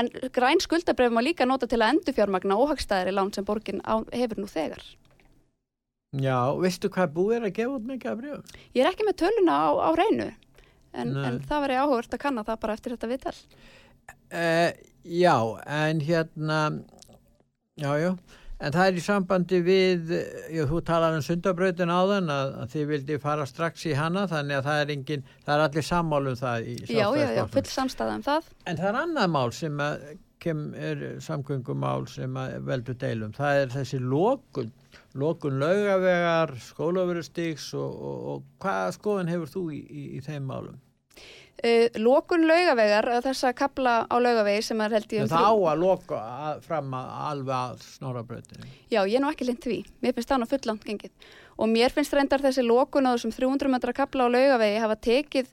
En 0.00 0.10
græn 0.38 0.62
skuldabref 0.62 1.12
má 1.12 1.20
líka 1.26 1.48
nota 1.48 1.68
til 1.68 1.82
að 1.82 1.96
endur 1.96 2.16
fjármagna 2.16 2.56
óhagstæðari 2.56 3.12
lán 3.12 3.34
sem 3.34 3.44
borgin 3.44 3.82
á, 3.84 4.00
hefur 4.14 4.40
nú 4.40 4.48
þegar. 4.48 4.80
Já, 6.22 6.38
veistu 6.62 6.90
hvað 6.92 7.14
búið 7.16 7.36
er 7.38 7.46
að 7.48 7.54
gefa 7.58 7.76
út 7.76 7.86
mikið 7.90 8.12
af 8.12 8.18
brjöfum? 8.20 8.58
Ég 8.76 8.82
er 8.84 8.90
ekki 8.92 9.06
með 9.08 9.18
töluna 9.24 9.56
á, 9.56 9.68
á 9.84 9.90
reynu 9.98 10.28
en, 10.96 11.12
en 11.20 11.38
það 11.44 11.66
væri 11.66 11.78
áhugavert 11.80 12.16
að 12.16 12.22
kanna 12.22 12.44
það 12.46 12.60
bara 12.62 12.76
eftir 12.78 12.94
þetta 12.94 13.10
viðtal. 13.10 13.36
Uh, 14.30 14.70
já, 15.04 15.36
en 15.76 16.02
hérna, 16.02 16.60
já, 17.78 17.90
já, 18.00 18.10
en 18.56 18.76
það 18.76 18.88
er 18.88 18.98
í 18.98 19.04
sambandi 19.04 19.60
við, 19.66 20.12
já, 20.54 20.62
þú 20.70 20.82
talar 20.88 21.16
um 21.18 21.24
sundabrautin 21.26 21.92
áðan 21.92 22.30
að, 22.32 22.52
að 22.62 22.76
þið 22.76 22.86
vildi 22.92 23.18
fara 23.22 23.48
strax 23.48 23.88
í 23.90 23.96
hana, 23.98 24.26
þannig 24.30 24.60
að 24.60 24.70
það 24.70 24.84
er 24.84 24.94
engin, 24.96 25.26
það 25.44 25.56
er 25.56 25.64
allir 25.66 25.88
sammálum 25.90 26.38
það 26.40 26.70
Já, 26.86 27.08
já, 27.18 27.26
já, 27.40 27.42
full 27.52 27.66
samstæða 27.74 28.20
um 28.20 28.24
það. 28.26 28.54
En 28.64 28.80
það 28.80 28.92
er 28.92 29.02
annað 29.02 29.34
mál 29.36 29.50
sem 29.54 29.84
að 29.84 30.08
kem, 30.42 30.66
er 30.74 31.04
samgöngumál 31.24 32.06
sem 32.10 32.40
að 32.40 32.56
veldur 32.66 32.98
deilum. 33.00 33.34
Það 33.36 33.62
er 33.62 33.72
þessi 33.74 34.00
lokun, 34.02 34.72
lokun 35.20 35.60
laugavegar, 35.62 36.54
skólaverustiks 36.70 37.70
og, 37.78 37.94
og, 38.08 38.26
og 38.32 38.42
hvaða 38.62 38.90
skoðan 38.96 39.32
hefur 39.32 39.52
þú 39.52 39.62
í, 39.76 39.80
í, 39.86 40.04
í 40.18 40.24
þeim 40.24 40.50
málum? 40.50 40.82
Uh, 41.56 41.86
lokun 41.96 42.44
laugavegar, 42.44 43.08
uh, 43.14 43.22
þessa 43.24 43.54
kapla 43.56 44.02
á 44.04 44.16
laugavegi 44.20 44.66
sem 44.66 44.80
er 44.84 44.92
held 44.98 45.14
ég 45.16 45.24
um 45.24 45.30
það 45.32 45.46
á 45.48 45.54
að 45.56 45.78
loka 45.80 46.18
að, 46.20 46.58
fram 46.66 46.96
að 46.98 47.14
alveg 47.30 47.54
að 47.56 47.86
snorabrautinu. 47.86 48.68
Já, 48.92 49.00
ég 49.00 49.16
er 49.16 49.24
nú 49.24 49.30
ekki 49.32 49.48
lind 49.48 49.62
því. 49.64 49.78
Mér 50.04 50.18
finnst 50.18 50.34
það 50.34 50.42
nú 50.42 50.50
fullant 50.50 50.84
gengið. 50.84 51.30
Og 51.56 51.72
mér 51.72 51.94
finnst 51.96 52.12
reyndar 52.12 52.44
þessi 52.44 52.66
lokun 52.66 53.08
á 53.08 53.16
þessum 53.16 53.32
300 53.38 53.72
metra 53.72 53.96
kapla 53.96 54.28
á 54.28 54.34
laugavegi 54.34 54.84
hafa 54.84 54.98
tekið 55.08 55.48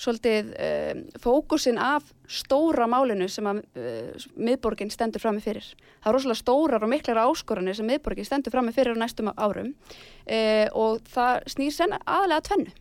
svolítið 0.00 0.50
um, 0.58 1.02
fókusin 1.22 1.78
af 1.78 2.08
stóra 2.26 2.86
málinu 2.90 3.28
sem 3.30 3.46
að 3.46 3.60
uh, 3.78 4.24
miðborgin 4.34 4.90
stendur 4.90 5.22
frammi 5.22 5.42
fyrir. 5.44 5.66
Það 6.02 6.10
er 6.10 6.16
rosalega 6.18 6.40
stórar 6.40 6.86
og 6.86 6.90
miklar 6.90 7.20
áskoranir 7.22 7.78
sem 7.78 7.86
miðborgin 7.88 8.26
stendur 8.26 8.54
frammi 8.54 8.74
fyrir 8.74 8.98
á 8.98 9.02
næstum 9.04 9.30
árum 9.36 9.70
uh, 9.70 10.66
og 10.74 11.04
það 11.14 11.46
snýr 11.54 11.76
sen 11.76 11.94
aðlega 12.00 12.42
tvennu. 12.48 12.74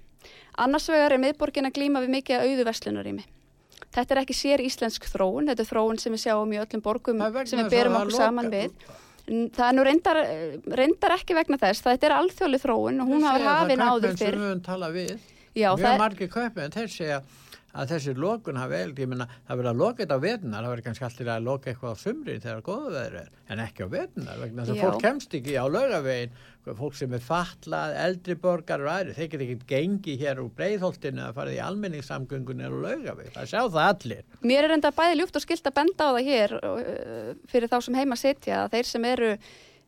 Annars 0.63 0.89
vegar 0.89 1.13
er 1.13 1.21
miðborgin 1.21 1.69
að 1.69 1.77
glíma 1.77 2.01
við 2.03 2.15
mikið 2.17 2.47
auðu 2.47 2.67
vestlunarými. 2.69 3.23
Þetta 3.93 4.15
er 4.15 4.21
ekki 4.23 4.35
sér 4.37 4.61
íslensk 4.63 5.05
þróun, 5.05 5.51
þetta 5.51 5.61
er 5.61 5.69
þróun 5.69 5.99
sem 6.01 6.13
við 6.13 6.23
sjáum 6.25 6.53
í 6.53 6.59
öllum 6.61 6.81
borgum 6.81 7.21
sem 7.45 7.61
við 7.61 7.73
berum 7.75 7.97
að 7.97 8.07
okkur 8.07 8.17
saman 8.17 8.49
við. 8.53 8.71
Það 9.23 9.67
er 9.67 9.75
nú 9.77 9.83
reyndar, 9.85 10.19
reyndar 10.79 11.13
ekki 11.15 11.37
vegna 11.37 11.59
þess, 11.61 11.83
þetta 11.85 12.09
er 12.09 12.15
alþjóðli 12.17 12.59
þróun 12.59 13.03
og 13.03 13.11
hún 13.13 13.27
að 13.29 13.45
það 13.45 13.59
hafin 13.59 13.85
áður 13.85 14.17
fyrr. 14.19 14.39
Já, 15.53 15.69
Mjög 15.73 15.85
það, 15.85 15.99
margir 16.01 16.31
þeir 16.73 16.93
segja 16.93 17.23
að 17.73 17.89
þessi 17.89 18.13
lokun 18.17 18.57
hafi 18.61 18.75
vel, 18.75 18.93
ég 19.01 19.09
meina, 19.09 19.25
það 19.47 19.59
verður 19.59 19.69
að 19.71 19.79
loka 19.81 20.03
þetta 20.03 20.17
á 20.17 20.23
vetunar, 20.23 20.63
það 20.63 20.73
verður 20.73 20.85
kannski 20.87 21.05
alltaf 21.07 21.29
að 21.33 21.47
loka 21.47 21.71
eitthvað 21.71 21.95
á 21.97 22.03
sumrin 22.03 22.43
þegar 22.43 22.61
góða 22.67 22.91
veður 22.93 23.15
er, 23.23 23.31
en 23.49 23.63
ekki 23.63 23.85
á 23.85 23.87
vetunar, 23.93 24.41
vegna 24.43 24.65
þess 24.67 24.73
að 24.75 24.83
fólk 24.83 25.01
kemst 25.01 25.35
ekki 25.39 25.55
á 25.57 25.65
laugavegin, 25.73 26.37
fólk 26.77 26.99
sem 26.99 27.17
er 27.17 27.25
fatlað, 27.25 27.97
eldri 28.03 28.37
borgar 28.45 28.85
og 28.85 28.93
aðri, 28.93 29.17
þeir 29.17 29.31
geta 29.33 29.47
ekki 29.47 29.57
gengi 29.73 30.17
hér 30.21 30.43
úr 30.43 30.53
breiðholtinu 30.59 31.25
að 31.25 31.41
fara 31.41 31.57
í 31.57 31.59
almenningssamgöngunni 31.65 32.69
á 32.69 32.71
laugaveg, 32.71 33.33
það 33.33 33.51
sjá 33.55 33.61
það 33.65 33.89
allir. 33.89 34.23
mér 34.45 34.69
er 34.69 34.77
enda 34.77 34.93
bæði 34.93 35.19
ljúft 35.19 35.41
og 35.41 35.47
skilt 35.47 35.73
að 35.73 35.77
benda 35.81 36.09
á 36.09 36.11
það 36.13 36.29
hér 36.29 36.57
uh, 36.61 37.29
fyrir 37.49 37.73
þá 37.73 37.77
sem 37.81 38.01
heima 38.03 38.19
sitja 38.21 38.65
þeir 38.69 38.93
sem 38.93 39.13
eru 39.15 39.35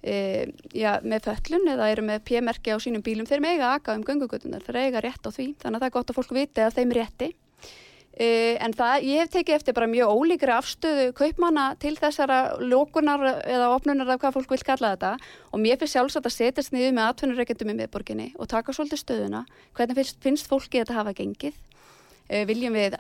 uh, 0.06 0.44
já, 0.76 0.92
með 1.04 1.30
föllun 1.30 1.72
eða 1.74 1.90
eru 1.94 2.06
með 2.06 2.22
p-merki 2.30 2.76
á 2.76 2.78
sínum 2.82 3.04
bílum, 3.06 3.28
þeir 3.30 3.44
mega 3.44 3.74
aka 3.76 3.98
um 3.98 4.06
göngugutunar, 4.06 4.64
þeir 4.66 4.84
eiga 4.84 5.04
rétt 5.06 5.26
á 5.26 5.32
því, 5.32 5.50
þannig 5.64 5.80
að 5.80 5.82
það 5.82 5.90
er 5.90 5.98
gott 5.98 6.14
að 6.14 6.20
fólk 6.22 6.38
viti 6.38 6.64
að 6.64 6.78
þeim 6.80 6.96
rétti. 6.96 7.32
Uh, 8.16 8.56
en 8.64 8.72
það, 8.72 9.06
ég 9.10 9.20
hef 9.20 9.32
tekið 9.34 9.58
eftir 9.58 9.76
bara 9.76 9.90
mjög 9.92 10.14
ólíkri 10.16 10.54
afstöðu 10.56 11.10
kaupmanna 11.18 11.66
til 11.84 11.98
þessara 12.00 12.56
lókunar 12.64 13.26
eða 13.44 13.74
opnunar 13.76 14.14
af 14.14 14.22
hvað 14.22 14.38
fólk 14.38 14.54
vil 14.56 14.62
kalla 14.70 14.94
þetta. 14.94 15.10
Og 15.52 15.60
mér 15.60 15.82
finnst 15.82 15.98
sjálfsagt 15.98 16.30
að 16.30 16.36
setjast 16.38 16.72
niður 16.72 16.96
með 16.96 17.10
atvinnureikendum 17.10 17.74
í 17.74 17.76
miðborginni 17.82 18.30
og 18.40 18.48
taka 18.54 18.72
svolítið 18.72 19.02
stöðuna. 19.02 19.44
Hvernig 19.76 20.00
finnst, 20.00 20.22
finnst 20.24 20.48
fólki 20.48 20.80
þetta 20.80 20.96
hafa 20.96 21.12
gengið? 21.18 21.60
Uh, 22.30 22.46
viljum 22.48 22.80
við 22.80 22.96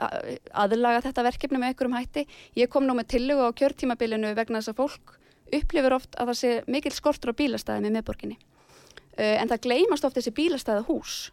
aðlaga 0.51 1.05
þetta 1.07 1.29
verkefni 1.29 1.63
með 1.63 1.71
einhverjum 1.71 1.95
hætti? 1.95 2.27
Ég 2.59 2.75
kom 2.75 2.83
nú 2.83 3.00
með 3.00 3.13
tillögu 3.15 3.47
á 3.47 3.55
kjörtímabilinu 3.55 4.35
vegna 4.35 4.59
þess 4.59 4.75
að 4.75 4.83
fólk 4.83 5.15
upplifir 5.53 5.95
oft 5.97 6.17
að 6.17 6.31
það 6.31 6.41
sé 6.41 6.53
mikil 6.71 6.93
skortur 6.95 7.33
á 7.35 7.39
bílastæðum 7.39 7.89
í 7.89 7.95
miðborginni 7.95 8.37
uh, 8.37 9.35
en 9.41 9.51
það 9.51 9.65
gleymast 9.67 10.07
oft 10.07 10.19
þessi 10.19 10.35
bílastæða 10.35 10.85
hús 10.89 11.25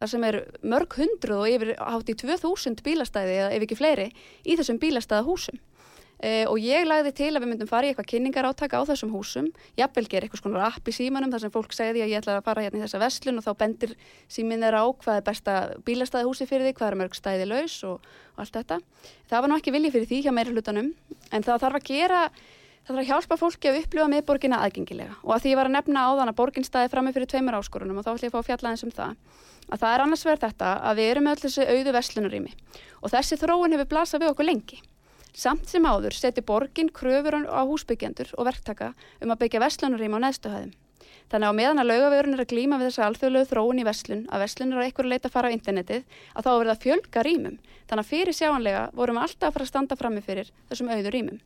þar 0.00 0.12
sem 0.12 0.26
er 0.28 0.42
mörg 0.66 0.98
hundruð 0.98 1.44
og 1.44 1.54
yfir 1.54 1.72
hátt 1.80 2.12
í 2.12 2.18
2000 2.20 2.84
bílastæði 2.84 3.40
eða 3.40 3.54
ef 3.56 3.64
ekki 3.64 3.78
fleiri 3.78 4.10
í 4.44 4.58
þessum 4.58 4.80
bílastæða 4.82 5.24
húsum. 5.28 5.62
Uh, 6.16 6.48
og 6.48 6.56
ég 6.64 6.86
lagði 6.86 7.10
til 7.12 7.26
að 7.34 7.42
við 7.42 7.50
myndum 7.50 7.68
fara 7.68 7.84
í 7.84 7.90
eitthvað 7.92 8.06
kynningar 8.08 8.46
átaka 8.48 8.78
á 8.80 8.88
þessum 8.88 9.10
húsum, 9.12 9.50
jafnvel 9.76 10.06
gera 10.08 10.24
eitthvað 10.24 10.40
svona 10.40 10.62
app 10.64 10.88
í 10.88 10.94
símanum 10.96 11.28
þar 11.28 11.42
sem 11.42 11.52
fólk 11.52 11.74
segði 11.76 12.06
að 12.06 12.12
ég 12.14 12.22
ætla 12.22 12.38
að 12.38 12.46
fara 12.46 12.62
hérna 12.64 12.80
í 12.80 12.84
þessa 12.86 13.00
vestlun 13.02 13.36
og 13.36 13.44
þá 13.44 13.50
bendir 13.60 13.92
síminn 14.32 14.64
þeirra 14.64 14.80
á 14.80 14.86
hvað 14.96 15.20
er 15.20 15.26
besta 15.26 15.56
bílastæði 15.84 16.30
húsi 16.30 16.48
fyrir 16.48 16.64
því, 16.64 16.72
hvað 16.78 16.88
er 16.88 16.98
mörg 17.02 17.18
stæði 17.20 17.50
laus 17.50 17.76
og, 17.84 18.08
og 18.32 18.40
allt 18.46 18.56
þetta. 18.56 18.80
Það 19.28 19.44
var 19.44 19.52
nú 19.52 19.58
ekki 19.60 19.76
vilji 19.76 19.92
fyrir 19.92 20.08
því 20.08 20.22
hjá 20.24 20.32
meira 20.32 20.56
hlutanum 20.56 20.88
en 21.36 21.46
það 21.50 21.66
þarf 21.66 21.80
að 21.82 21.88
gera 21.92 22.22
Það 22.86 22.94
þarf 22.94 23.02
að 23.02 23.08
hjálpa 23.10 23.36
fólki 23.40 23.66
að 23.66 23.76
upplifa 23.80 24.04
miðborgina 24.12 24.58
aðgengilega 24.62 25.14
og 25.24 25.30
að 25.34 25.40
því 25.42 25.50
ég 25.50 25.58
var 25.58 25.66
að 25.66 25.74
nefna 25.74 26.02
áðan 26.06 26.30
að 26.30 26.36
borgin 26.38 26.66
staði 26.66 26.90
frammi 26.92 27.12
fyrir 27.16 27.30
tveimur 27.32 27.56
áskorunum 27.58 27.98
og 27.98 28.04
þá 28.06 28.12
ætlum 28.12 28.28
ég 28.28 28.30
að 28.30 28.36
fá 28.36 28.38
að 28.38 28.46
fjalla 28.46 28.70
eins 28.70 28.84
um 28.86 28.92
það 28.94 29.16
að 29.66 29.80
það 29.82 29.94
er 29.94 30.04
annars 30.04 30.22
verð 30.28 30.44
þetta 30.44 30.68
að 30.86 31.00
við 31.00 31.10
erum 31.10 31.30
öll 31.32 31.40
þessi 31.42 31.66
auðu 31.66 31.94
vestlunarými 31.96 32.52
og 33.02 33.12
þessi 33.16 33.38
þróun 33.40 33.74
hefur 33.74 33.90
blasað 33.90 34.22
við 34.22 34.30
okkur 34.30 34.46
lengi. 34.46 34.78
Samt 35.36 35.66
sem 35.68 35.82
áður 35.90 36.14
seti 36.14 36.46
borgin 36.46 36.92
kröfur 36.94 37.40
á 37.42 37.60
húsbyggjendur 37.66 38.30
og 38.38 38.46
verktaka 38.46 38.92
um 39.18 39.34
að 39.34 39.42
byggja 39.42 39.64
vestlunarými 39.66 40.22
á 40.22 40.24
neðstuhæðum. 40.28 40.70
Þannig 41.26 41.48
að 41.48 41.50
á 41.50 41.58
meðan 41.58 41.82
að 41.82 41.88
laugavegurinn 41.90 42.36
er 42.36 42.44
að 42.44 42.52
glíma 42.52 42.78
við 42.78 42.88
þessa 42.92 43.06
alþjóðlegu 43.08 43.48
þróun 43.50 43.82
í 43.82 43.86
vestlun, 43.88 44.22
að 44.30 44.42
vestlun 44.44 44.72
er 44.72 44.78
á 44.78 44.84
einhverju 44.86 45.10
leita 45.10 45.26
að 45.26 45.34
fara 45.34 45.50
á 45.50 45.54
internetið, 45.56 46.04
að 46.38 46.46
þá 46.46 46.50
er 46.52 46.60
verið 46.60 46.72
að 46.76 46.84
fjölga 46.84 47.24
rýmum. 47.26 47.56
Þannig 47.90 48.04
að 48.06 48.10
fyrir 48.12 48.38
sjáanlega 48.38 48.84
vorum 48.94 49.18
við 49.18 49.26
alltaf 49.26 49.48
að 49.48 49.56
fara 49.56 49.66
að 49.66 49.72
standa 49.72 49.98
frammi 49.98 50.22
fyrir 50.22 50.52
þessum 50.70 50.92
auðu 50.94 51.14
rýmum. 51.16 51.40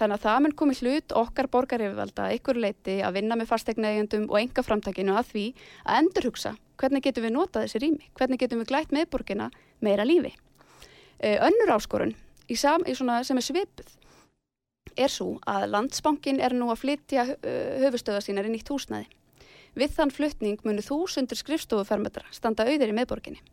Þannig 0.00 0.16
að 0.16 0.22
það 0.24 0.38
mun 0.40 0.56
komið 0.56 0.78
hlut 0.80 1.12
okkar 1.20 1.46
borgaryfirvalda 1.52 2.30
ykkur 2.38 2.56
leiti 2.56 2.94
að 3.04 3.18
vinna 3.18 3.36
með 3.36 3.50
fastegnaegjandum 3.50 4.30
og 4.30 4.38
enga 4.40 4.62
framtakinu 4.64 5.16
að 5.20 5.32
því 5.34 5.42
að 5.84 5.98
endurhugsa 6.00 6.52
hvernig 6.80 7.04
getum 7.04 7.26
við 7.26 7.34
notað 7.34 7.66
þessi 7.66 7.82
rými, 7.82 8.06
hvernig 8.16 8.40
getum 8.40 8.62
við 8.62 8.70
glætt 8.70 8.94
meðborgina 8.96 9.50
meira 9.84 10.06
lífi. 10.08 10.32
Uh, 11.20 11.36
önnur 11.50 11.74
áskorun 11.76 12.14
í 12.48 12.56
sam, 12.56 12.86
í 12.88 12.96
sem 12.96 13.36
er 13.36 13.44
svipuð 13.44 13.92
er 14.96 15.12
svo 15.12 15.34
að 15.44 15.68
landsbankin 15.74 16.40
er 16.40 16.56
nú 16.56 16.70
að 16.72 16.80
flytja 16.86 17.26
uh, 17.36 17.84
höfustöða 17.84 18.24
sínar 18.24 18.48
í 18.48 18.54
nýtt 18.54 18.72
húsnæði. 18.72 19.10
Við 19.76 19.92
þann 19.98 20.16
flutning 20.16 20.64
munu 20.64 20.82
þúsundur 20.82 21.38
skrifstofufermetra 21.38 22.24
standa 22.32 22.64
auðir 22.64 22.90
í 22.90 22.96
meðborginni. 22.96 23.44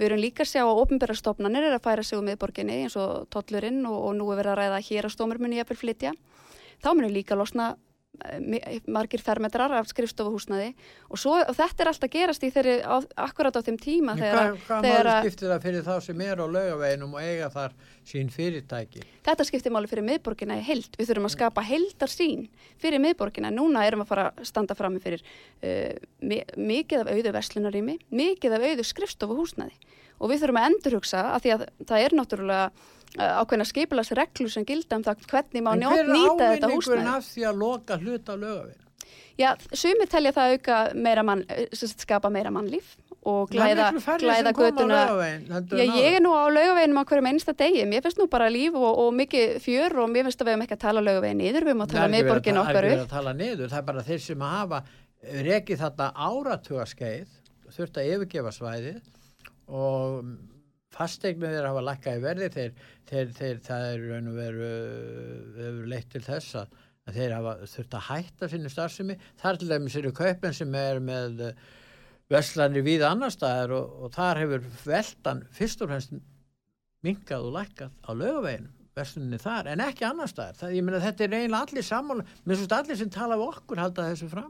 Við 0.00 0.06
erum 0.06 0.20
líka 0.22 0.46
að 0.46 0.48
sjá 0.48 0.62
að 0.64 0.78
ofinbæra 0.80 1.14
stofnanir 1.18 1.66
er 1.68 1.74
að 1.76 1.82
færa 1.84 2.02
sig 2.08 2.16
um 2.16 2.24
miðborginni 2.24 2.78
eins 2.86 2.94
og 2.96 3.26
tollurinn 3.34 3.82
og, 3.84 3.98
og 4.08 4.14
nú 4.16 4.30
er 4.32 4.38
verið 4.38 4.52
að 4.54 4.60
ræða 4.62 4.78
að 4.78 4.86
hér 4.86 5.08
að 5.08 5.12
stómur 5.12 5.40
muni 5.42 5.58
jafnvel 5.58 5.76
flytja. 5.76 6.12
Þá 6.80 6.88
muni 6.94 7.10
líka 7.12 7.36
losna 7.36 7.74
margir 8.90 9.22
fermetrar 9.24 9.72
af 9.78 9.88
skrifstofuhúsnaði 9.88 10.72
og, 11.08 11.16
svo, 11.18 11.36
og 11.40 11.54
þetta 11.56 11.84
er 11.84 11.90
alltaf 11.92 12.10
gerast 12.12 12.42
í 12.44 12.50
þeirri 12.52 12.74
á, 12.84 13.00
akkurat 13.24 13.56
á 13.56 13.60
þeim 13.64 13.78
tíma 13.80 14.12
En 14.16 14.20
þegar, 14.20 14.40
hvað, 14.40 14.58
hvað 14.66 14.86
þegar 14.86 15.08
máli 15.08 15.22
skiptir 15.24 15.52
það 15.52 15.62
fyrir 15.64 15.86
þá 15.86 15.94
sem 16.04 16.24
er 16.26 16.42
á 16.42 16.46
laugaveginum 16.56 17.14
og 17.16 17.24
eiga 17.24 17.48
þar 17.54 17.76
sín 18.10 18.32
fyrirtæki? 18.34 19.04
þetta 19.24 19.46
skiptir 19.48 19.74
máli 19.74 19.90
fyrir 19.90 20.06
miðborgina 20.06 20.58
í 20.60 20.66
held. 20.66 20.90
Við 20.98 21.10
þurfum 21.12 21.30
að 21.30 21.34
skapa 21.36 21.64
heldar 21.64 22.12
sín 22.12 22.46
fyrir 22.82 23.02
miðborgina. 23.02 23.54
Núna 23.54 23.86
erum 23.88 24.02
við 24.02 24.08
að 24.08 24.12
fara 24.12 24.28
að 24.28 24.50
standa 24.50 24.76
frammi 24.76 25.00
fyrir 25.02 25.24
uh, 25.24 25.96
mi 26.20 26.42
mikið 26.58 27.06
af 27.06 27.12
auðu 27.14 27.34
vestlunarými, 27.38 27.98
mikið 28.10 28.58
af 28.58 28.68
auðu 28.68 28.88
skrifstofuhúsnaði 28.90 29.98
og 30.20 30.28
við 30.28 30.42
þurfum 30.42 30.60
að 30.60 30.70
endurhugsa 30.70 31.26
að 31.34 31.44
því 31.44 31.52
að 31.54 31.68
það 31.88 32.04
er 32.04 32.16
náttúrulega 32.18 32.64
ákveðna 33.18 33.66
skipilags 33.66 34.12
reglur 34.14 34.50
sem 34.52 34.64
gilda 34.64 34.96
um 34.96 35.02
það 35.02 35.24
hvernig 35.30 35.62
má 35.66 35.72
En 35.74 35.80
njó- 35.82 35.90
hver 35.90 36.04
er 36.04 36.10
nýta 36.14 36.46
þetta 36.54 36.66
ávinningurinn 36.66 36.76
húsnaði. 36.76 37.16
af 37.16 37.24
því 37.34 37.42
að 37.50 37.58
loka 37.58 37.96
hluta 37.98 38.36
laugavegin? 38.36 38.86
Já, 39.40 39.54
sumir 39.72 40.06
telja 40.08 40.32
það 40.36 40.52
auka 40.54 40.94
meira 40.94 41.22
mann, 41.24 41.44
eh, 41.48 41.66
skapa 41.72 42.28
meira 42.30 42.50
mannlíf 42.50 42.96
og 43.24 43.50
glæða, 43.50 43.90
glæða 44.20 44.52
götuna. 44.52 45.00
Já, 45.70 45.86
ég 45.96 46.16
er 46.16 46.20
nú 46.20 46.32
á 46.36 46.44
laugaveginum 46.52 46.98
á 47.00 47.04
hverjum 47.04 47.26
einsta 47.32 47.52
degi. 47.56 47.82
Mér 47.88 48.02
finnst 48.02 48.18
nú 48.18 48.28
bara 48.28 48.48
líf 48.50 48.74
og, 48.74 48.98
og 48.98 49.12
mikið 49.14 49.56
fjör 49.64 49.96
og 50.04 50.08
mér 50.10 50.24
finnst 50.28 50.40
að 50.40 50.46
við 50.46 50.52
hefum 50.54 50.62
ekki 50.66 50.76
að 50.76 50.84
tala 50.86 51.00
laugavegin 51.00 51.36
niður, 51.40 51.64
við 51.64 51.72
höfum 51.72 51.82
að 51.86 51.92
tala 51.94 52.08
miðborgin 52.14 52.60
okkar 52.60 52.74
Það 52.74 52.84
er 52.84 52.90
ekki 52.90 53.00
upp. 53.00 53.06
að 53.06 53.10
tala 53.16 53.32
niður, 53.32 53.68
það 53.70 53.78
er 53.78 53.82
bara 53.82 54.02
þeir 54.02 54.20
sem 54.20 54.40
hafa 54.40 54.82
rekið 55.50 55.78
þetta 55.78 56.12
áratugaskeið, 56.14 57.26
þurft 57.76 57.96
að 58.00 58.08
yfirgefa 58.12 58.52
svæðið 58.56 59.00
og 59.68 60.24
fastegnir 60.94 61.54
þeir 61.54 61.68
hafa 61.68 61.82
lækkað 61.86 62.18
í 62.18 62.22
verði, 62.24 62.48
þeir, 62.54 62.72
þeir, 63.10 63.34
þeir, 63.38 63.60
það 63.66 63.84
er 63.90 64.06
raun 64.10 64.30
og 64.30 64.38
veru, 64.38 64.70
hefur 65.58 65.90
leitt 65.92 66.08
til 66.14 66.24
þess 66.26 66.56
að, 66.62 66.80
þeir 67.10 67.36
hafa 67.36 67.54
þurft 67.74 67.94
að 67.98 68.06
hætta 68.06 68.48
sinni 68.50 68.70
starfsemi. 68.70 69.16
Þar 69.40 69.60
til 69.60 69.70
dæmis 69.70 69.96
eru 69.98 70.12
kaupin 70.14 70.54
sem 70.54 70.74
er 70.78 71.00
með 71.02 71.46
eh, 71.48 71.62
verslanir 72.30 72.86
við 72.86 73.06
annar 73.08 73.34
staðar 73.34 73.74
og, 73.78 73.96
og 74.04 74.12
þar 74.14 74.44
hefur 74.44 74.68
veldan 74.84 75.46
fyrst 75.56 75.82
og 75.82 75.90
fremst 75.90 76.14
minkað 77.06 77.48
og 77.48 77.56
lækkað 77.56 77.96
á 78.06 78.10
laugaveginum 78.12 78.79
versluninni 78.98 79.38
þar, 79.40 79.68
en 79.70 79.80
ekki 79.84 80.04
annar 80.04 80.28
staðar. 80.28 80.72
Ég 80.74 80.82
meina 80.84 80.98
þetta 81.00 81.24
er 81.28 81.34
eiginlega 81.38 81.62
allir 81.68 81.86
sammála 81.86 82.24
mér 82.44 82.58
finnst 82.58 82.72
allir 82.74 82.98
sem 82.98 83.10
tala 83.14 83.36
við 83.38 83.52
okkur 83.54 83.78
halda 83.80 84.06
þessu 84.10 84.28
fram. 84.32 84.48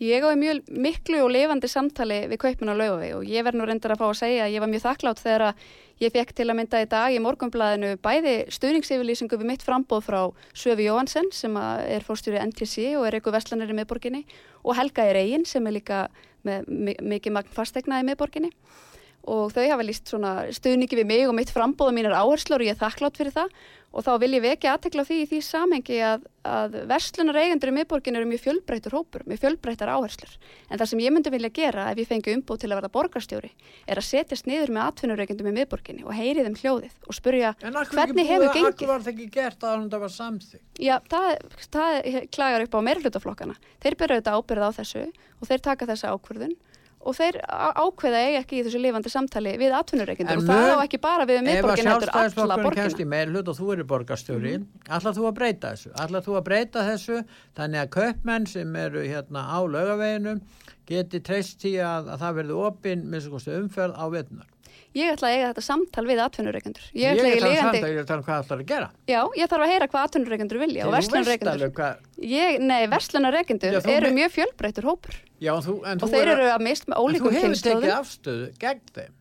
Ég 0.00 0.22
á 0.24 0.28
í 0.30 0.38
mjög 0.40 0.60
miklu 0.86 1.18
og 1.26 1.32
lifandi 1.34 1.68
samtali 1.68 2.20
við 2.30 2.38
kaupin 2.44 2.70
á 2.70 2.74
laugavegi 2.78 3.14
og 3.18 3.26
ég 3.28 3.44
verð 3.44 3.58
nú 3.60 3.66
reyndar 3.68 3.92
að 3.96 4.00
fá 4.00 4.06
að 4.08 4.20
segja 4.22 4.46
að 4.46 4.54
ég 4.54 4.62
var 4.64 4.70
mjög 4.72 4.84
þakklátt 4.86 5.22
þegar 5.24 5.44
að 5.50 5.64
ég 6.00 6.14
fekk 6.14 6.32
til 6.38 6.46
að 6.48 6.56
mynda 6.60 6.80
í 6.80 6.88
dag 6.94 7.12
í 7.12 7.18
morgunblæðinu 7.26 7.90
bæði 8.00 8.34
stuðningsyfirlýsingu 8.56 9.36
við 9.42 9.50
mitt 9.50 9.66
frambóð 9.66 10.06
frá 10.06 10.20
Söfi 10.56 10.86
Jóhansen 10.86 11.28
sem 11.36 11.58
er 11.60 12.06
fórstjóri 12.06 12.40
NTC 12.46 12.94
og 12.96 13.04
er 13.10 13.18
eitthvað 13.18 13.36
vestlanir 13.36 13.74
í 13.74 13.76
miðborginni 13.76 14.22
og 14.64 14.78
Helga 14.78 15.04
er 15.10 15.18
eigin 15.20 15.44
sem 15.44 15.66
er 15.68 15.76
líka 15.76 16.06
með 16.46 16.70
mi- 16.72 16.96
mikið 17.18 17.36
magn 17.36 17.52
fastegna 17.52 17.98
í 18.00 18.06
miðborginni 18.08 18.48
og 19.28 19.52
þau 19.52 19.66
hafa 19.66 19.84
líst 19.84 20.08
stuðningi 20.08 21.02
við 21.02 21.08
mig 21.08 21.26
og 21.28 21.36
mitt 21.36 21.52
frambóð 21.52 21.92
og 21.92 21.96
mínar 21.98 22.16
áherslur 22.16 22.62
og 22.62 22.70
ég 22.70 22.76
er 22.76 22.80
þakklátt 22.80 23.20
fyrir 23.20 23.36
það. 23.36 23.52
Og 23.90 24.04
þá 24.06 24.10
vil 24.22 24.36
ég 24.36 24.42
vekja 24.44 24.76
aðtekla 24.76 25.02
því 25.02 25.16
í 25.18 25.24
því 25.26 25.38
samhengi 25.42 25.96
að, 26.06 26.26
að 26.46 26.76
verslunar 26.92 27.40
eigendur 27.40 27.72
í 27.72 27.74
miðborgin 27.74 28.20
eru 28.20 28.28
mjög 28.30 28.44
fjölbreytur 28.44 28.94
hópur, 28.94 29.24
mjög 29.26 29.40
fjölbreytar 29.42 29.90
áherslur. 29.90 30.36
En 30.70 30.78
það 30.78 30.90
sem 30.92 31.02
ég 31.02 31.14
myndi 31.16 31.32
vilja 31.34 31.50
gera 31.56 31.88
ef 31.90 31.98
ég 31.98 32.06
fengi 32.06 32.36
umbúð 32.36 32.60
til 32.62 32.70
að 32.70 32.78
verða 32.78 32.92
borgarstjóri 32.94 33.50
er 33.90 33.98
að 33.98 34.06
setjast 34.06 34.46
niður 34.46 34.70
með 34.76 34.92
atvinnureikendum 34.92 35.50
í 35.50 35.56
miðborginni 35.58 36.06
og 36.06 36.14
heyri 36.14 36.46
þeim 36.46 36.56
hljóðið 36.62 37.10
og 37.10 37.18
spurja 37.18 37.52
en 37.66 37.80
hvernig 37.90 38.30
hefur 38.30 38.54
gengið? 38.54 38.70
akkur 38.70 38.92
var 38.92 39.02
það 39.02 39.12
ekki 39.16 39.28
gert 39.34 39.66
að 39.66 39.84
það 39.90 40.06
var 40.06 40.14
samþygg 40.20 40.86
Já, 40.86 40.94
það, 41.10 41.30
það 41.66 42.00
klagar 42.30 42.68
upp 42.68 42.78
á 42.78 42.86
meirhlutaflokkana. 42.86 43.58
Þeir 43.82 43.98
byrja 43.98 44.20
auðvitað 44.20 44.38
ábyrða 44.38 44.70
á 44.70 44.78
þessu 44.78 45.06
og 45.10 45.50
þeir 45.50 45.66
taka 45.66 45.90
þessa 45.90 46.14
ákvörðun 46.14 46.54
og 47.00 47.16
þeir 47.16 47.38
ákveða 47.48 48.20
eiga 48.26 48.40
ekki 48.42 48.58
í 48.58 48.64
þessu 48.66 48.80
lifandi 48.82 49.12
samtali 49.12 49.54
við 49.60 49.72
atvinnureikendur 49.78 50.36
En 50.36 50.42
og 50.42 50.50
það 50.50 50.72
á 50.76 50.78
ekki 50.84 51.00
bara 51.00 51.26
við 51.28 51.40
um 51.40 51.46
miðborgin 51.48 51.88
heldur 51.88 52.12
alla 52.12 52.58
borgina. 52.60 53.30
hlut 53.32 53.48
og 53.48 53.56
þú 53.56 53.70
eru 53.74 53.86
borgarstjóri 53.92 54.54
mm 54.58 54.66
ætlað 54.90 55.16
þú 55.16 55.26
að 55.30 55.36
breyta 55.38 55.72
þessu? 55.72 55.92
Ætlað 55.96 56.26
þú 56.26 56.36
að 56.36 56.46
breyta 56.50 56.84
þessu 56.90 57.22
þannig 57.56 57.80
að 57.80 57.90
kaupmenn 57.96 58.46
sem 58.46 58.76
eru 58.76 59.04
hérna 59.06 59.46
á 59.48 59.58
laugaveginum 59.64 60.40
geti 60.90 61.20
treyst 61.20 61.64
í 61.64 61.76
að, 61.78 62.10
að 62.10 62.18
það 62.24 62.38
verði 62.40 62.60
opinn 62.68 63.04
með 63.06 63.20
umferð 63.60 63.94
á 63.96 64.04
vetunar 64.10 64.48
Ég 64.90 65.12
ætla 65.14 65.28
að 65.28 65.34
eiga 65.36 65.48
þetta 65.52 65.62
samtal 65.62 66.02
við 66.08 66.20
atvinnureikendur. 66.24 66.86
Ég 66.98 67.14
ég 67.14 67.20
ætla 67.20 67.28
að 67.28 67.30
það 67.30 67.50
lifandi... 67.50 67.60
samt 67.60 67.84
að 67.86 67.90
ég 67.90 67.98
er 67.98 68.02
að 68.02 68.08
tala 68.10 68.20
um 68.20 68.26
hvað 68.26 68.40
ætlar 68.42 68.62
að 68.62 68.70
gera 68.70 68.88
Já, 69.06 69.20
ég 69.38 69.50
þarf 69.52 69.64
að 69.66 69.70
heyra 69.70 69.88
hvað 69.92 70.06
atvinnureikendur 70.08 70.60
vilja 70.64 70.86
og 70.88 70.94
Ég, 72.30 72.58
nei, 72.64 72.80
þú 73.86 73.94
eru 73.94 74.10
mjög 74.18 74.34
fjölbreytur 74.34 74.88
hópur 74.90 75.20
já, 75.40 75.52
en 75.54 75.64
þú, 75.64 75.76
en 75.86 76.02
og 76.02 76.10
þeir 76.10 76.24
er- 76.26 76.32
eru 76.34 76.50
að 76.50 76.66
mist 76.66 76.90
með 76.90 76.96
en 76.96 77.00
þú 77.00 77.06
ólíkum 77.06 77.30
hefur 77.30 77.54
tekið 77.54 77.70
kynnslóðum. 77.70 77.94
afstöðu 78.00 78.50
gegn 78.60 78.82
þeim 78.98 79.14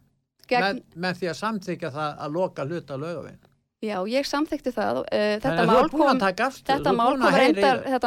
gegn, 0.50 0.66
með, 0.66 0.82
með 1.06 1.22
því 1.22 1.30
að 1.30 1.38
samþykja 1.44 1.94
það 1.96 2.26
að 2.26 2.36
loka 2.40 2.66
hluta 2.66 2.98
lögavinn. 3.00 3.40
Já, 3.80 3.96
ég 4.12 4.28
samþykti 4.28 4.72
það. 4.76 4.98
Uh, 5.08 5.38
þetta 5.40 5.64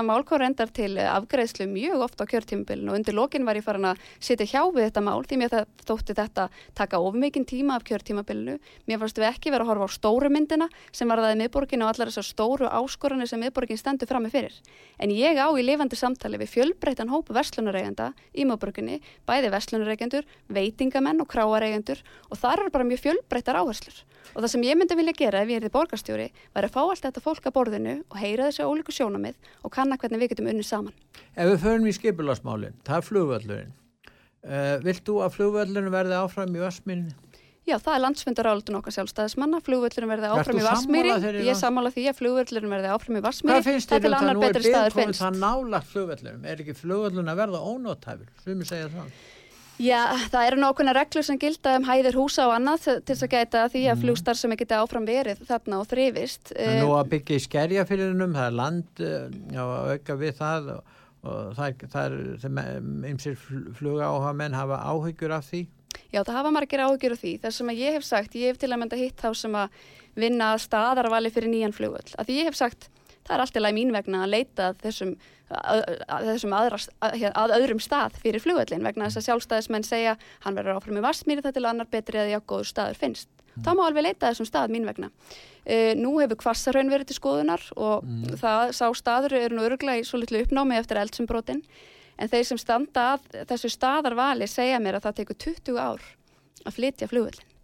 mál 0.05 0.25
kom 0.27 0.41
reyndar, 0.43 0.73
til 0.77 0.91
afgreðslu 1.01 1.67
mjög 1.71 2.05
oft 2.07 2.21
á 2.21 2.29
kjörtímabilinu 2.29 2.93
og 2.93 2.99
undir 2.99 3.17
lokin 3.17 3.47
var 3.49 3.57
ég 3.57 3.65
farin 3.65 3.89
að 3.89 4.03
sitja 4.21 4.47
hjá 4.51 4.61
við 4.69 4.91
þetta 4.91 5.05
mál 5.07 5.25
því 5.25 5.39
mér 5.41 5.57
þótti 5.89 6.17
þetta 6.19 6.49
taka 6.77 7.01
of 7.01 7.17
mikinn 7.17 7.49
tíma 7.49 7.79
af 7.79 7.87
kjörtímabilinu. 7.89 8.59
Mér 8.85 9.01
fannst 9.01 9.21
við 9.23 9.29
ekki 9.31 9.55
vera 9.55 9.65
að 9.65 9.73
horfa 9.73 9.89
á 9.89 9.97
stóru 9.97 10.33
myndina 10.33 10.69
sem 10.93 11.09
var 11.09 11.25
það 11.25 11.37
í 11.39 11.41
miðborginu 11.41 11.89
og 11.89 11.95
allar 11.95 12.13
þessar 12.13 12.29
stóru 12.29 12.69
áskoranir 12.69 13.33
sem 13.33 13.41
miðborgin 13.41 13.81
stendur 13.81 14.13
frammi 14.13 14.33
fyrir. 14.33 14.53
En 15.01 15.09
ég 15.09 15.41
á 15.41 15.49
í 15.57 15.65
lifandi 15.65 15.97
samtali 15.97 16.41
við 16.43 16.53
fjölbreytan 16.53 17.13
hóp 17.13 17.33
verslunareigenda 17.33 18.13
í 18.37 18.45
miðborginni, 18.45 19.01
bæði 19.25 19.55
verslunareigendur, 19.57 20.29
veitingamenn 20.53 21.25
og 21.25 21.33
kráareigendur 21.33 22.05
og 22.29 22.37
þar 22.37 22.67
eru 22.67 22.77
bara 22.77 22.89
mjög 22.93 23.07
fjölbreytar 23.09 23.57
áherslur. 23.63 24.05
Og 24.33 24.39
það 24.41 24.51
sem 24.55 24.67
ég 24.67 24.79
myndi 24.79 24.97
vilja 24.99 25.17
gera 25.19 25.43
ef 25.43 25.51
ég 25.53 25.61
er 25.61 25.67
þið 25.67 25.75
borgarstjóri 25.75 26.29
var 26.55 26.67
að 26.69 26.75
fá 26.77 26.81
allt 26.83 27.05
þetta 27.07 27.25
fólk 27.25 27.49
að 27.49 27.57
borðinu 27.59 27.97
og 28.09 28.17
heyra 28.21 28.49
þessi 28.49 28.69
ólíku 28.69 28.95
sjónamið 28.97 29.51
og 29.63 29.75
kanna 29.75 29.99
hvernig 30.01 30.23
við 30.23 30.33
getum 30.33 30.49
unni 30.53 30.65
saman. 30.67 30.95
Ef 31.35 31.51
við 31.51 31.59
förum 31.67 31.91
í 31.91 31.97
skipulasmálinn, 31.97 32.79
það 32.87 33.01
er 33.01 33.09
flugvöllurinn. 33.11 33.75
Uh, 34.43 34.79
vilt 34.83 35.05
þú 35.07 35.21
að 35.27 35.37
flugvöllurinn 35.37 35.93
verði 35.93 36.17
áfram 36.19 36.57
í 36.57 36.63
Vassminni? 36.63 37.13
Já, 37.63 37.77
það 37.79 37.93
er 37.95 38.01
landsfundarálutun 38.03 38.77
okkar 38.81 38.95
sjálfstæðismanna, 38.97 39.61
flugvöllurinn 39.63 40.11
verði 40.11 40.31
áfram 40.35 40.57
þú 40.59 40.65
í 40.99 41.13
þeirri 41.23 41.45
Ég 41.47 41.59
sammála 41.61 41.93
því 41.95 42.07
að 42.11 42.17
flugvöllurinn 42.19 42.75
verði 42.75 42.91
áfram 42.91 43.19
í 43.21 43.23
Vassmýri. 43.23 43.53
Hvað 43.55 43.69
finnst 43.69 43.93
þér 43.93 44.09
um 44.09 44.17
það 44.17 44.33
nú 44.33 44.43
er 44.49 44.57
byggkomin 44.57 44.97
finnst. 44.97 45.23
það 45.23 45.39
nálagt 45.45 45.93
flugvöllurinn? 45.93 46.49
Er 46.51 46.65
ekki 46.65 46.75
flugvöllurinn 46.81 47.31
að 47.31 47.39
verða 47.45 47.63
ónóttæfur? 47.63 48.33
Já, 49.81 50.01
það 50.31 50.47
eru 50.47 50.59
nákvæmna 50.63 50.93
reglur 50.95 51.25
sem 51.27 51.39
gilda 51.41 51.73
um 51.79 51.87
hæðir 51.89 52.15
húsa 52.19 52.45
og 52.47 52.53
annað 52.59 52.83
til 52.85 53.15
þess 53.17 53.25
að 53.27 53.31
gæta 53.33 53.63
því 53.73 53.83
að 53.93 54.03
flugstar 54.05 54.39
sem 54.39 54.53
geti 54.61 54.77
áfram 54.77 55.07
verið 55.09 55.41
þarna 55.49 55.79
og 55.81 55.89
er 56.77 56.83
nú 56.85 56.93
að 56.99 57.09
byggja 57.15 57.39
í 57.39 57.45
skerjafyririnum, 57.47 58.35
það 58.37 58.47
er 58.51 58.57
land, 58.61 58.85
eh, 59.01 59.57
að 59.57 59.95
auka 59.97 60.19
við 60.21 60.37
það 60.39 60.69
og, 60.77 60.99
og 61.25 61.55
það, 61.57 61.67
er- 61.73 61.91
það 61.95 62.05
er, 62.05 62.19
þeim 62.45 63.07
ymsir 63.15 63.39
flugáha 63.81 64.35
menn 64.37 64.55
hafa 64.61 64.79
áhyggjur 64.93 65.35
af 65.39 65.49
því. 65.51 65.65
Já, 66.13 66.21
það 66.23 66.37
hafa 66.39 66.51
margir 66.53 66.81
áhugjur 66.85 67.17
á 67.17 67.19
því. 67.25 67.33
Það 67.43 67.53
sem 67.59 67.69
ég 67.75 67.93
hef 67.97 68.05
sagt, 68.05 68.35
ég 68.37 68.53
hef 68.53 68.59
til 68.61 68.71
að 68.73 68.81
mynda 68.85 68.97
hitt 69.01 69.17
þá 69.21 69.31
sem 69.37 69.53
að 69.57 69.69
vinna 70.17 70.53
að 70.55 70.63
staðarvali 70.69 71.31
fyrir 71.33 71.49
nýjan 71.53 71.73
flugvöll. 71.77 72.13
Að 72.21 72.29
því 72.29 72.37
ég 72.39 72.49
hef 72.53 72.57
sagt, 72.61 72.89
það 73.27 73.37
er 73.37 73.45
allt 73.45 73.61
í 73.61 73.75
mín 73.77 73.93
vegna 73.95 74.25
að 74.25 74.33
leita 74.33 74.73
þessum, 74.83 75.13
að, 75.51 75.85
að, 76.09 76.27
þessum 76.31 76.57
aðra, 76.59 76.81
að, 77.05 77.29
að 77.33 77.55
öðrum 77.59 77.83
stað 77.83 78.19
fyrir 78.23 78.43
flugvöllin 78.43 78.87
vegna 78.87 79.09
þess 79.09 79.23
að 79.23 79.29
sjálfstæðismenn 79.29 79.87
segja 79.87 80.17
hann 80.47 80.59
verður 80.59 80.81
áfram 80.81 80.99
í 81.01 81.05
Vassmýri 81.05 81.45
það 81.45 81.57
til 81.59 81.69
annar 81.71 81.91
betri 81.93 82.23
að 82.23 82.35
já, 82.35 82.41
góður 82.41 82.71
staður 82.73 83.01
finnst. 83.01 83.31
Það 83.53 83.77
má 83.77 83.83
alveg 83.85 84.07
leita 84.07 84.31
þessum 84.31 84.49
stað 84.49 84.73
mín 84.73 84.89
vegna. 84.89 85.11
Uh, 85.63 85.93
nú 85.99 86.15
hefur 86.23 86.41
kvassarhaun 86.41 86.91
verið 86.91 87.11
til 87.11 87.19
skoðunar 87.19 87.67
og 87.77 88.07
það 88.41 88.73
sá 88.79 88.87
staður 88.97 89.37
eru 89.43 89.59
nú 89.59 89.67
örgla 89.69 89.99
í 90.01 90.07
svo 90.09 90.23
litlu 90.23 90.41
uppnámi 90.43 90.79
eftir 90.81 90.99
eldsumbrotinn 91.03 91.61
en 92.19 92.33
þeir 92.33 92.49
sem 92.49 92.61
standa 92.61 93.13
að 93.15 93.47
þessu 93.53 93.71
staðarvali 93.73 94.49
segja 94.51 94.81
mér 94.83 94.99
að 94.99 95.09
það 95.09 95.19
tekur 95.21 95.41
20 95.47 95.81
ár 95.81 96.13
að 96.63 96.77
flytja 96.79 97.11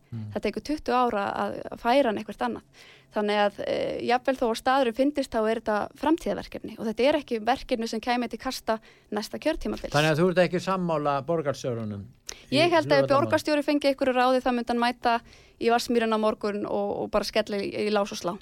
flugvöllin. 0.09 0.31
Það 0.33 0.42
tekur 0.42 0.62
20 0.62 0.94
ára 0.94 1.25
að 1.33 1.59
færa 1.81 2.09
hann 2.09 2.18
eitthvað 2.18 2.44
annað. 2.47 2.87
Þannig 3.09 3.38
að 3.40 3.61
e, 3.64 3.77
jafnvel 4.05 4.37
þó 4.37 4.47
að 4.49 4.59
staðurinn 4.61 4.97
fyndist 4.97 5.33
þá 5.33 5.38
er 5.40 5.61
þetta 5.61 5.77
framtíðaverkefni 5.97 6.75
og 6.77 6.88
þetta 6.90 7.07
er 7.09 7.18
ekki 7.23 7.38
verkefni 7.40 7.88
sem 7.88 8.03
kæmi 8.05 8.29
til 8.29 8.38
kasta 8.38 8.79
næsta 9.11 9.40
kjörtímabils. 9.40 9.94
Þannig 9.94 10.12
að 10.12 10.21
þú 10.21 10.29
ert 10.29 10.42
ekki 10.44 10.61
sammála 10.61 11.14
borgarstjórunum. 11.25 12.05
Ég 12.53 12.71
held 12.73 12.92
að 12.92 13.09
borgarstjóri 13.09 13.64
fengi 13.64 13.94
ykkur 13.94 14.12
ráði 14.12 14.42
það 14.44 14.59
myndi 14.59 14.75
hann 14.75 14.83
mæta 14.83 15.16
í 15.59 15.73
Vassmýrin 15.73 16.12
á 16.12 16.18
morgun 16.21 16.66
og, 16.68 16.90
og 17.05 17.11
bara 17.14 17.25
skella 17.25 17.61
í, 17.61 17.73
í 17.88 17.88
lás 17.92 18.12
og 18.12 18.21
slá. 18.21 18.35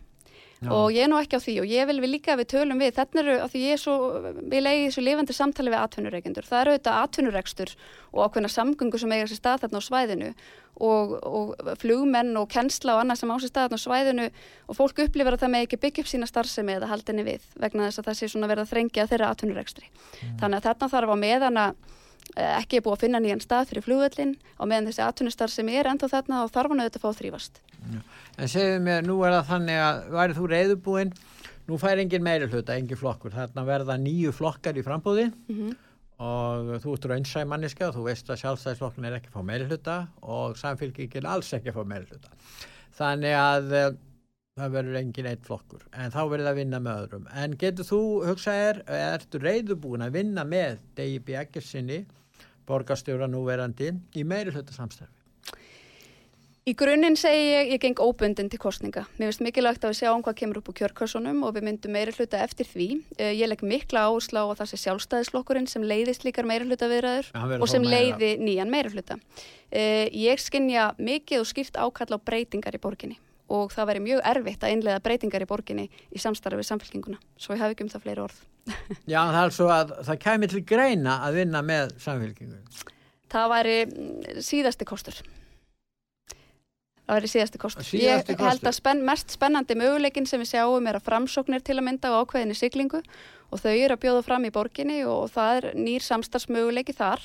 Já. 0.56 0.70
Og 0.72 0.88
ég 0.94 1.04
er 1.04 1.10
nú 1.12 1.18
ekki 1.20 1.36
á 1.36 1.44
því 1.44 1.54
og 1.60 1.66
ég 1.68 1.88
vil 1.90 1.98
við 2.00 2.12
líka 2.14 2.36
við 2.40 2.48
tölum 2.54 2.78
við, 2.80 2.94
þetta 2.96 3.20
eru 3.20 3.32
að 3.44 3.50
því 3.52 3.64
ég 3.66 3.74
er 3.76 3.80
svo, 3.82 3.96
við 4.40 4.62
leiði 4.62 4.84
þessu 4.86 5.02
lifandi 5.04 5.34
samtali 5.36 5.72
við 5.72 5.82
atvinnureikendur. 5.82 6.46
Það 6.48 6.62
eru 6.62 6.72
auðvitað 6.72 7.00
atvinnurekstur 7.02 7.72
og 8.12 8.22
ákveðna 8.24 8.52
samgöngu 8.54 9.00
sem 9.02 9.12
eiga 9.12 9.26
sér 9.28 9.40
stað 9.42 9.66
þarna 9.66 9.82
á 9.84 9.88
svæðinu 9.88 10.30
og, 10.80 11.12
og 11.28 11.76
flugmenn 11.82 12.32
og 12.40 12.48
kennsla 12.52 12.96
og 12.96 13.02
annað 13.04 13.20
sem 13.20 13.32
á 13.32 13.36
sér 13.36 13.52
stað 13.52 13.68
þarna 13.68 13.80
á 13.80 13.84
svæðinu 13.84 14.26
og 14.72 14.80
fólk 14.80 15.04
upplifir 15.04 15.36
að 15.36 15.44
það 15.44 15.52
með 15.52 15.66
ekki 15.66 15.80
byggja 15.84 16.06
upp 16.06 16.10
sína 16.14 16.30
starfsemi 16.30 16.76
eða 16.78 16.90
haldinni 16.94 17.26
við 17.28 17.44
vegna 17.60 17.90
þess 17.90 18.00
að 18.00 18.08
það 18.08 18.18
sé 18.22 18.30
svona 18.32 18.50
verið 18.52 18.64
að 18.64 18.72
þrengja 18.72 19.08
þeirra 19.12 19.30
atvinnurekstri. 19.36 19.92
Þannig 20.40 20.56
að 20.62 20.68
þarna 20.70 20.90
þarf 20.96 21.12
á 21.12 21.16
meðan 21.20 21.62
að 21.66 21.78
ekki 22.34 22.80
er 22.80 22.84
búið 22.84 22.96
að 22.96 23.02
finna 23.04 23.22
nýjan 23.22 23.42
stað 23.44 23.70
fyrir 23.70 23.86
flugvöllin 23.86 24.34
og 24.58 24.68
meðan 24.70 24.90
þessi 24.90 25.04
atvinnustar 25.06 25.52
sem 25.52 25.70
er 25.72 25.88
ennþá 25.92 26.10
þarna 26.12 26.42
og 26.44 26.52
þarf 26.54 26.74
hann 26.74 26.82
auðvitað 26.82 27.00
að 27.00 27.06
fá 27.06 27.10
að 27.12 27.18
þrýfast. 27.22 27.62
En 28.36 28.52
segðu 28.52 28.82
mér, 28.84 29.06
nú 29.06 29.16
er 29.24 29.36
það 29.38 29.50
þannig 29.52 29.82
að 29.86 30.00
værið 30.16 30.40
þú 30.40 30.50
reyðubúinn, 30.52 31.16
nú 31.66 31.80
fær 31.80 32.02
engin 32.02 32.26
meiri 32.26 32.48
hluta, 32.50 32.76
engin 32.76 33.00
flokkur. 33.00 33.34
Þarna 33.36 33.66
verða 33.68 33.98
nýju 34.02 34.34
flokkar 34.36 34.78
í 34.78 34.84
frambúði 34.86 35.30
Mm 35.48 35.74
og 36.16 36.70
þú 36.80 36.94
ert 36.96 37.06
raunsæmanniska, 37.10 37.90
þú 37.92 38.06
veist 38.06 38.30
að 38.32 38.40
sjálfstæðisflokkin 38.40 39.04
er 39.04 39.18
ekki 39.18 39.28
að 39.28 39.36
fá 39.36 39.42
meiri 39.44 39.66
hluta 39.68 39.96
og 40.24 40.56
samfélkingin 40.56 41.28
alls 41.28 41.52
ekki 41.52 41.72
að 41.72 41.76
fá 41.76 41.90
meiri 41.90 42.08
hluta. 42.08 42.32
Þannig 42.96 43.36
að 43.36 43.74
uh, 43.76 43.88
það 44.56 44.72
verður 44.72 44.98
engin 45.02 45.26
eitt 45.28 45.42
flokkur, 45.44 45.82
en 45.92 46.12
þá 46.14 46.22
verður 46.30 46.46
það 46.46 46.54
að 46.54 46.60
vinna 46.62 46.78
með 46.80 47.00
öðrum. 47.02 47.26
En 47.42 47.56
getur 47.60 47.88
þú, 47.90 48.00
hugsa 48.24 48.54
er, 48.56 48.78
ertu 48.88 49.40
reyðubúin 49.42 50.04
að 50.06 50.16
vinna 50.16 50.46
með 50.48 50.78
Degi 50.96 51.18
Bjækirsinni, 51.26 51.98
borgarstjóra 52.66 53.28
núverandi, 53.28 53.92
í 54.16 54.24
meiri 54.24 54.54
hluta 54.54 54.72
samstæfi? 54.72 55.12
Í 56.66 56.72
grunninn 56.74 57.14
segi 57.14 57.42
ég, 57.44 57.68
ég 57.76 57.82
geng 57.84 58.00
óbundin 58.02 58.48
til 58.50 58.58
kostninga. 58.58 59.04
Mér 59.20 59.28
finnst 59.28 59.42
mikilvægt 59.44 59.84
að 59.86 59.92
við 59.92 59.98
sjáum 60.00 60.24
hvað 60.26 60.38
kemur 60.40 60.58
upp 60.58 60.70
úr 60.72 60.76
kjörkassunum 60.80 61.44
og 61.46 61.52
við 61.54 61.66
myndum 61.68 61.94
meiri 61.94 62.14
hluta 62.16 62.40
eftir 62.42 62.66
því. 62.66 62.88
Uh, 63.20 63.28
ég 63.36 63.46
legg 63.46 63.62
mikla 63.62 64.08
áherslu 64.08 64.42
á 64.42 64.46
að 64.48 64.56
það 64.62 64.70
sé 64.72 64.80
sjálfstæðislokkurinn 64.82 65.70
sem 65.70 65.86
leiðist 65.86 66.26
líkar 66.26 66.48
meiri 66.50 66.66
hluta 66.66 66.88
viðræður 66.90 67.30
og 67.60 67.70
sem 67.70 67.86
meira. 67.86 68.16
leiði 68.18 68.32
nýjan 68.42 68.72
meiri 68.72 68.90
hluta. 68.96 69.20
Uh, 69.70 70.10
ég 70.10 70.42
skinja 70.42 70.88
mikið 70.98 71.44
og 71.44 71.48
skýrt 71.52 71.78
ákall 71.78 72.10
á 72.10 72.18
breytingar 72.18 72.74
í 72.74 72.82
borginni 72.82 73.20
og 73.52 73.70
það 73.74 73.88
væri 73.90 74.02
mjög 74.02 74.20
erfitt 74.32 74.66
að 74.66 74.74
innlega 74.74 75.02
breytingar 75.04 75.44
í 75.44 75.48
borginni 75.48 75.86
í 75.86 76.20
samstarfi 76.22 76.58
við 76.58 76.68
samfélkinguna. 76.70 77.18
Svo 77.38 77.54
ég 77.54 77.62
hafi 77.62 77.76
ekki 77.76 77.86
um 77.86 77.92
það 77.92 78.04
fleiri 78.06 78.24
orð. 78.24 78.42
Já, 79.12 79.20
það 79.20 79.40
er 79.44 79.54
svo 79.54 79.70
að 79.70 79.94
það 80.08 80.20
kæmi 80.26 80.50
til 80.50 80.62
greina 80.66 81.16
að 81.26 81.40
vinna 81.40 81.62
með 81.66 81.96
samfélkingu. 82.02 82.60
Það 83.32 83.50
væri 83.52 83.76
mm, 83.86 84.40
síðasti 84.46 84.88
kostur. 84.88 85.20
Það 87.06 87.20
væri 87.20 87.30
síðasti 87.30 87.62
kostur. 87.62 87.86
Síðasti 87.86 88.34
ég 88.34 88.40
held 88.42 88.56
kostur. 88.58 88.70
að 88.72 88.78
spenn, 88.80 89.04
mest 89.06 89.34
spennandi 89.36 89.76
möguleikin 89.78 90.26
sem 90.26 90.42
við 90.42 90.56
sjáum 90.56 90.88
er 90.90 90.98
að 90.98 91.06
framsóknir 91.06 91.62
til 91.62 91.76
að 91.78 91.86
mynda 91.86 92.10
á 92.10 92.18
ákveðinni 92.18 92.58
siglingu 92.58 93.02
og 93.54 93.62
þau 93.62 93.70
eru 93.70 93.94
að 93.94 94.02
bjóða 94.02 94.24
fram 94.26 94.48
í 94.48 94.50
borginni 94.54 94.98
og 95.06 95.30
það 95.30 95.60
er 95.60 95.68
nýr 95.78 96.02
samstarfsmöguleiki 96.02 96.96
þar. 96.98 97.22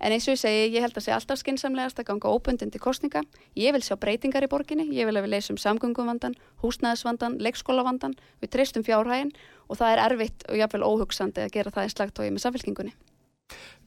En 0.00 0.14
eins 0.14 0.24
og 0.24 0.32
ég 0.32 0.40
segi, 0.40 0.68
ég 0.72 0.80
held 0.80 0.96
að 0.96 1.04
sé 1.04 1.12
alltaf 1.12 1.42
skinsamlegast 1.42 1.98
að 2.00 2.06
ganga 2.08 2.30
óbundin 2.32 2.70
til 2.72 2.80
kostninga. 2.80 3.20
Ég 3.52 3.74
vil 3.76 3.82
sjá 3.84 3.98
breytingar 4.00 4.46
í 4.46 4.48
borginni, 4.48 4.86
ég 4.96 5.04
vil 5.04 5.18
að 5.18 5.26
við 5.26 5.34
leysum 5.34 5.58
samgönguvandan, 5.60 6.38
húsnæðisvandan, 6.62 7.36
leikskólavandan, 7.44 8.14
við 8.40 8.52
treystum 8.54 8.86
fjárhægin 8.86 9.34
og 9.68 9.76
það 9.76 9.92
er 9.92 10.02
erfitt 10.06 10.46
og 10.48 10.56
jafnvel 10.56 10.86
óhugsandi 10.88 11.44
að 11.44 11.52
gera 11.58 11.74
það 11.74 11.90
í 11.90 11.92
slagtói 11.92 12.30
með 12.30 12.44
samfélkingunni. 12.46 12.94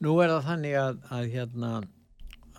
Nú 0.06 0.14
er 0.22 0.30
það 0.36 0.46
þannig 0.52 0.78
að, 0.78 1.02
að 1.18 1.26
hérna 1.34 1.72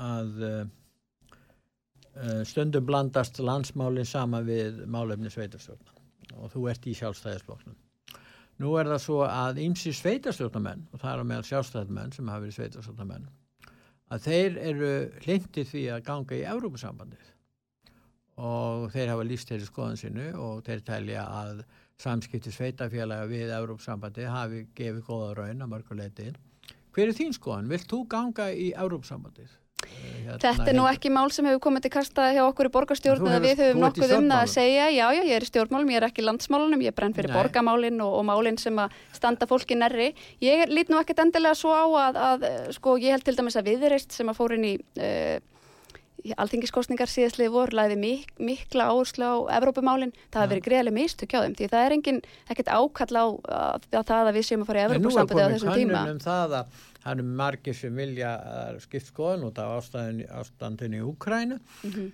að 0.04 0.44
uh, 0.50 2.44
stundum 2.52 2.91
blandast 2.91 3.39
landsmálinn 3.39 4.10
sama 4.10 4.44
við 4.44 4.84
málefni 4.91 5.32
sveitarstjórna 5.32 5.96
og 6.41 6.52
þú 6.52 6.68
ert 6.74 6.91
í 6.91 6.98
sjálfstæðisflokknum. 7.00 7.80
Nú 8.60 8.76
er 8.80 8.91
það 8.91 9.02
svo 9.04 9.24
að 9.28 9.63
ýmsi 9.63 9.96
sveitarstjórnamenn 9.96 10.86
og 10.91 11.00
það 11.00 11.12
er 11.13 11.24
á 11.24 11.30
meðal 11.32 11.50
sjálfstæðismenn 11.54 12.15
sem 12.15 12.32
hafa 12.32 12.44
verið 12.44 12.60
sveitarstjórnamenn 12.60 13.28
að 14.13 14.28
þeir 14.28 14.60
eru 14.72 14.91
hlindið 15.24 15.72
því 15.72 15.84
að 15.96 16.06
ganga 16.10 16.38
í 16.38 16.46
Evrópusambandið 16.52 17.32
og 18.46 18.89
þeir 18.91 19.12
hafa 19.13 19.26
líst 19.26 19.50
þeirri 19.50 19.70
skoðan 19.70 20.00
sinu 20.00 20.26
og 20.44 20.63
þeir 20.68 20.82
telja 20.86 21.26
að 21.32 21.62
samskipti 22.04 22.52
sveitafélaga 22.52 23.30
við 23.32 23.54
Evrópusambandið 23.56 24.32
hafi 24.32 24.65
gefið 24.76 25.06
góða 25.08 25.30
raun 25.39 25.63
að 25.63 25.72
mörguleiti. 25.72 26.34
Hver 26.96 27.12
er 27.12 27.15
þín 27.15 27.36
skoðan? 27.36 27.70
Vilt 27.72 27.88
þú 27.91 28.02
ganga 28.12 28.50
í 28.52 28.74
Evrópusambandið? 28.76 29.54
Eh, 29.86 30.12
Hérna, 30.26 30.38
Þetta 30.41 30.67
er 30.71 30.76
nú 30.80 30.86
ekki 30.89 31.10
mál 31.13 31.30
sem 31.32 31.45
hefur 31.45 31.60
komið 31.67 31.84
til 31.86 31.91
kasta 31.93 32.24
hjá 32.34 32.41
okkur 32.50 32.65
í 32.65 32.71
borgarstjórn 32.74 33.21
eða 33.21 33.36
hefur- 33.36 33.45
við 33.45 33.60
höfum 33.62 33.84
nokkuð 33.86 34.13
um 34.17 34.30
það 34.32 34.41
að 34.41 34.50
segja. 34.56 34.86
Já, 34.89 35.06
já, 35.13 35.21
ég 35.24 35.36
er 35.38 35.45
í 35.45 35.50
stjórnmálum, 35.52 35.91
ég 35.93 35.98
er 36.02 36.08
ekki 36.10 36.24
í 36.24 36.26
landsmálunum, 36.26 36.82
ég 36.82 36.95
brenn 36.98 37.13
fyrir 37.13 37.30
Nei. 37.30 37.38
borgarmálin 37.38 38.02
og, 38.02 38.13
og 38.19 38.26
málin 38.26 38.58
sem 38.60 38.76
að 38.76 38.89
standa 39.13 39.45
fólki 39.45 39.78
nærri. 39.78 40.13
Ég 40.41 40.65
lít 40.74 40.89
nú 40.89 40.98
ekkert 41.00 41.21
endilega 41.21 41.54
svo 41.56 41.69
á 41.78 41.86
að, 42.10 42.15
að 42.17 42.43
eh, 42.50 42.71
sko, 42.74 42.98
ég 42.98 43.13
held 43.13 43.24
til 43.24 43.36
dæmis 43.38 43.56
að 43.56 43.69
viðreist 43.69 44.12
sem 44.17 44.28
að 44.28 44.36
fór 44.41 44.58
inn 44.58 44.65
í, 44.65 44.80
uh, 44.98 45.38
alþingiskostningar 46.41 47.06
síðastlið 47.12 47.52
voru 47.54 47.78
læði 47.78 47.98
mik 48.02 48.32
mikla 48.41 48.88
áherslu 48.89 49.21
á 49.30 49.36
Evrópumálin, 49.60 50.10
það 50.34 50.41
Já. 50.41 50.50
verið 50.56 50.63
greiðlega 50.65 50.95
mistök 50.98 51.30
hjá 51.36 51.41
þeim, 51.43 51.54
því 51.60 51.67
það 51.69 51.86
er 51.86 51.95
engin 52.00 52.21
ekkert 52.50 52.71
ákall 52.74 53.13
á, 53.13 53.26
á, 53.45 53.78
á 53.78 54.02
það 54.02 54.32
að 54.32 54.34
við 54.39 54.48
séum 54.50 54.63
að 54.65 54.69
fara 54.71 54.80
í 54.82 54.86
Evrópusambandi 54.89 55.45
á 55.45 55.50
þessum 55.54 55.76
tíma. 55.78 56.02
Það 57.06 57.12
að 57.12 57.18
það 57.18 57.20
eru 57.20 57.36
margir 57.38 57.76
sem 57.78 57.96
vilja 57.96 58.30
að 58.50 58.80
skipt 58.82 59.10
skoðun 59.12 59.44
út 59.50 59.60
af 59.62 59.74
ástandinu 60.41 60.98
í 60.98 61.06
Úkrænu. 61.06 61.60
Mhm. 61.84 62.12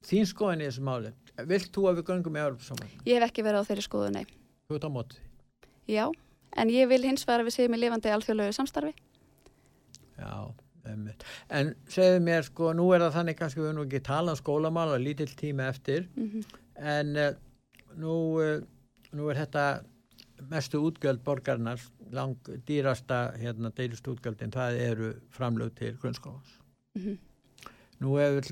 Þín 0.00 0.24
skoðin 0.26 0.62
í 0.64 0.68
þessu 0.70 0.80
máli. 0.86 1.12
Vilt 1.46 1.72
þú 1.72 1.82
að 1.90 1.98
við 2.00 2.06
göngum 2.08 2.36
í 2.36 2.40
Európa 2.40 2.86
Ég 3.04 3.20
hef 3.20 3.26
ekki 3.30 3.42
verið 3.44 3.60
á 3.60 3.68
þeirri 3.68 3.84
skoðu, 3.84 4.12
nei. 4.14 4.24
Þú 4.70 4.76
ert 4.78 4.84
á 4.88 4.90
móti. 4.90 5.16
Já, 5.88 6.06
en 6.56 6.68
ég 6.72 6.88
vil 6.88 7.02
hins 7.04 7.24
vegar 7.26 7.40
að 7.44 7.50
við 7.50 7.56
séum 7.58 7.74
í 7.76 7.80
lifandi 7.80 8.08
alþjóðlegu 8.08 8.54
samstarfi. 8.56 8.94
Já, 10.20 10.54
einmitt. 10.86 11.24
En 11.50 11.74
segðu 11.88 12.20
mér, 12.24 12.42
sko, 12.48 12.72
nú 12.72 12.88
er 12.94 13.00
það 13.04 13.14
þannig 13.18 13.36
kannski 13.36 13.60
við 13.60 13.74
nú 13.76 13.84
ekki 13.84 14.02
tala 14.02 14.32
um 14.32 14.40
skólamál 14.40 14.94
og 14.94 15.00
lítill 15.04 15.34
tími 15.36 15.68
eftir, 15.68 16.08
Mhm. 16.16 16.44
en 16.76 17.16
uh, 17.16 17.32
nú, 17.96 18.14
uh, 18.40 18.60
nú 19.12 19.28
er 19.30 19.36
þetta 19.46 19.84
mestu 20.48 20.80
útgjöld 20.86 21.22
borgarnar, 21.24 21.80
lang 22.12 22.36
dýrasta 22.66 23.32
hérna, 23.38 23.72
deilust 23.76 24.06
útgjöldin, 24.08 24.52
það 24.54 24.78
eru 24.84 25.10
framlög 25.34 25.74
til 25.78 25.96
grunnskólans. 26.00 26.56
Mhm. 26.96 27.18
Nú 28.00 28.16
hefur 28.16 28.46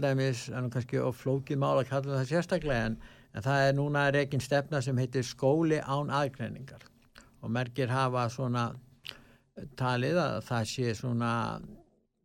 nú 0.60 0.70
kannski 0.70 0.98
of 1.00 1.24
flókið 1.24 1.56
mál 1.56 1.78
að 1.80 1.88
kalla 1.88 2.20
það 2.20 2.28
sérstaklega, 2.28 2.86
en, 2.86 2.98
en 3.34 3.42
það 3.42 3.68
er 3.68 3.72
núna 3.74 4.10
reikin 4.12 4.40
stefna 4.40 4.82
sem 4.82 4.96
heitir 4.96 5.22
skóli 5.22 5.80
án 5.80 6.10
aðgreiningar 6.10 6.84
og 7.42 7.50
merkir 7.50 7.88
hafa 7.88 8.28
svona 8.28 8.74
talið 9.76 10.18
að 10.20 10.42
það 10.44 10.64
sé 10.64 10.94
svona 10.94 11.60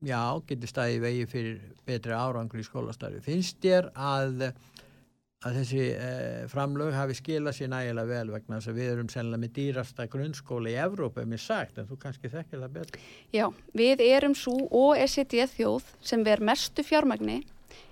já, 0.03 0.19
getur 0.47 0.69
staðið 0.69 1.03
vegi 1.05 1.25
fyrir 1.31 1.59
betri 1.87 2.15
árangur 2.15 2.61
í 2.61 2.65
skólastarfi. 2.67 3.21
Finnst 3.23 3.59
þér 3.63 3.89
að, 3.95 4.49
að 5.43 5.57
þessi 5.59 5.85
eh, 5.91 6.43
framlög 6.51 6.93
hafi 6.95 7.17
skilað 7.17 7.57
sér 7.57 7.71
nægilega 7.73 8.09
vel 8.09 8.33
vegna 8.33 8.59
þess 8.59 8.71
að 8.71 8.77
við 8.79 8.91
erum 8.93 9.09
sennilega 9.11 9.43
með 9.43 9.53
dýrasta 9.57 10.07
grunnskóla 10.11 10.71
í 10.71 10.77
Evrópa, 10.85 11.25
mér 11.27 11.43
sagt, 11.43 11.79
en 11.79 11.89
þú 11.89 11.99
kannski 12.03 12.31
þekkir 12.31 12.63
það 12.63 12.77
betur. 12.77 13.09
Já, 13.35 13.45
við 13.75 14.05
erum 14.07 14.37
svo 14.39 14.55
OECD 14.83 15.43
þjóð 15.55 15.89
sem 16.03 16.23
ver 16.25 16.43
mestu 16.43 16.85
fjármagni 16.87 17.41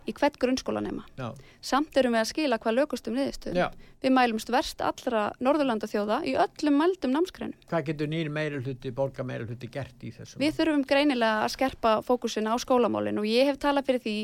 í 0.07 0.13
hvert 0.17 0.37
grunnskólanema. 0.41 1.03
Já, 1.17 1.31
Samt 1.61 1.97
erum 1.97 2.15
við 2.15 2.23
að 2.23 2.29
skila 2.31 2.59
hvað 2.61 2.77
lögustum 2.79 3.17
niðurstöðum. 3.17 3.75
Við 4.01 4.15
mælumst 4.15 4.49
verst 4.53 4.81
allra 4.81 5.27
Norðurlanda 5.43 5.89
þjóða 5.89 6.21
í 6.25 6.33
öllum 6.41 6.79
mældum 6.81 7.13
námskrænum. 7.13 7.67
Hvað 7.69 7.85
getur 7.91 8.09
nýr 8.09 8.31
meiri 8.33 8.63
hluti, 8.63 8.93
borga 8.95 9.25
meiri 9.27 9.45
hluti 9.49 9.69
gert 9.71 10.01
í 10.01 10.09
þessu? 10.15 10.39
Við 10.41 10.57
þurfum 10.57 10.87
greinilega 10.89 11.43
að 11.45 11.53
skerpa 11.57 11.93
fókusin 12.07 12.49
á 12.49 12.57
skólamálin 12.61 13.21
og 13.21 13.29
ég 13.29 13.51
hef 13.51 13.61
talað 13.61 13.91
fyrir 13.91 14.03
því, 14.07 14.17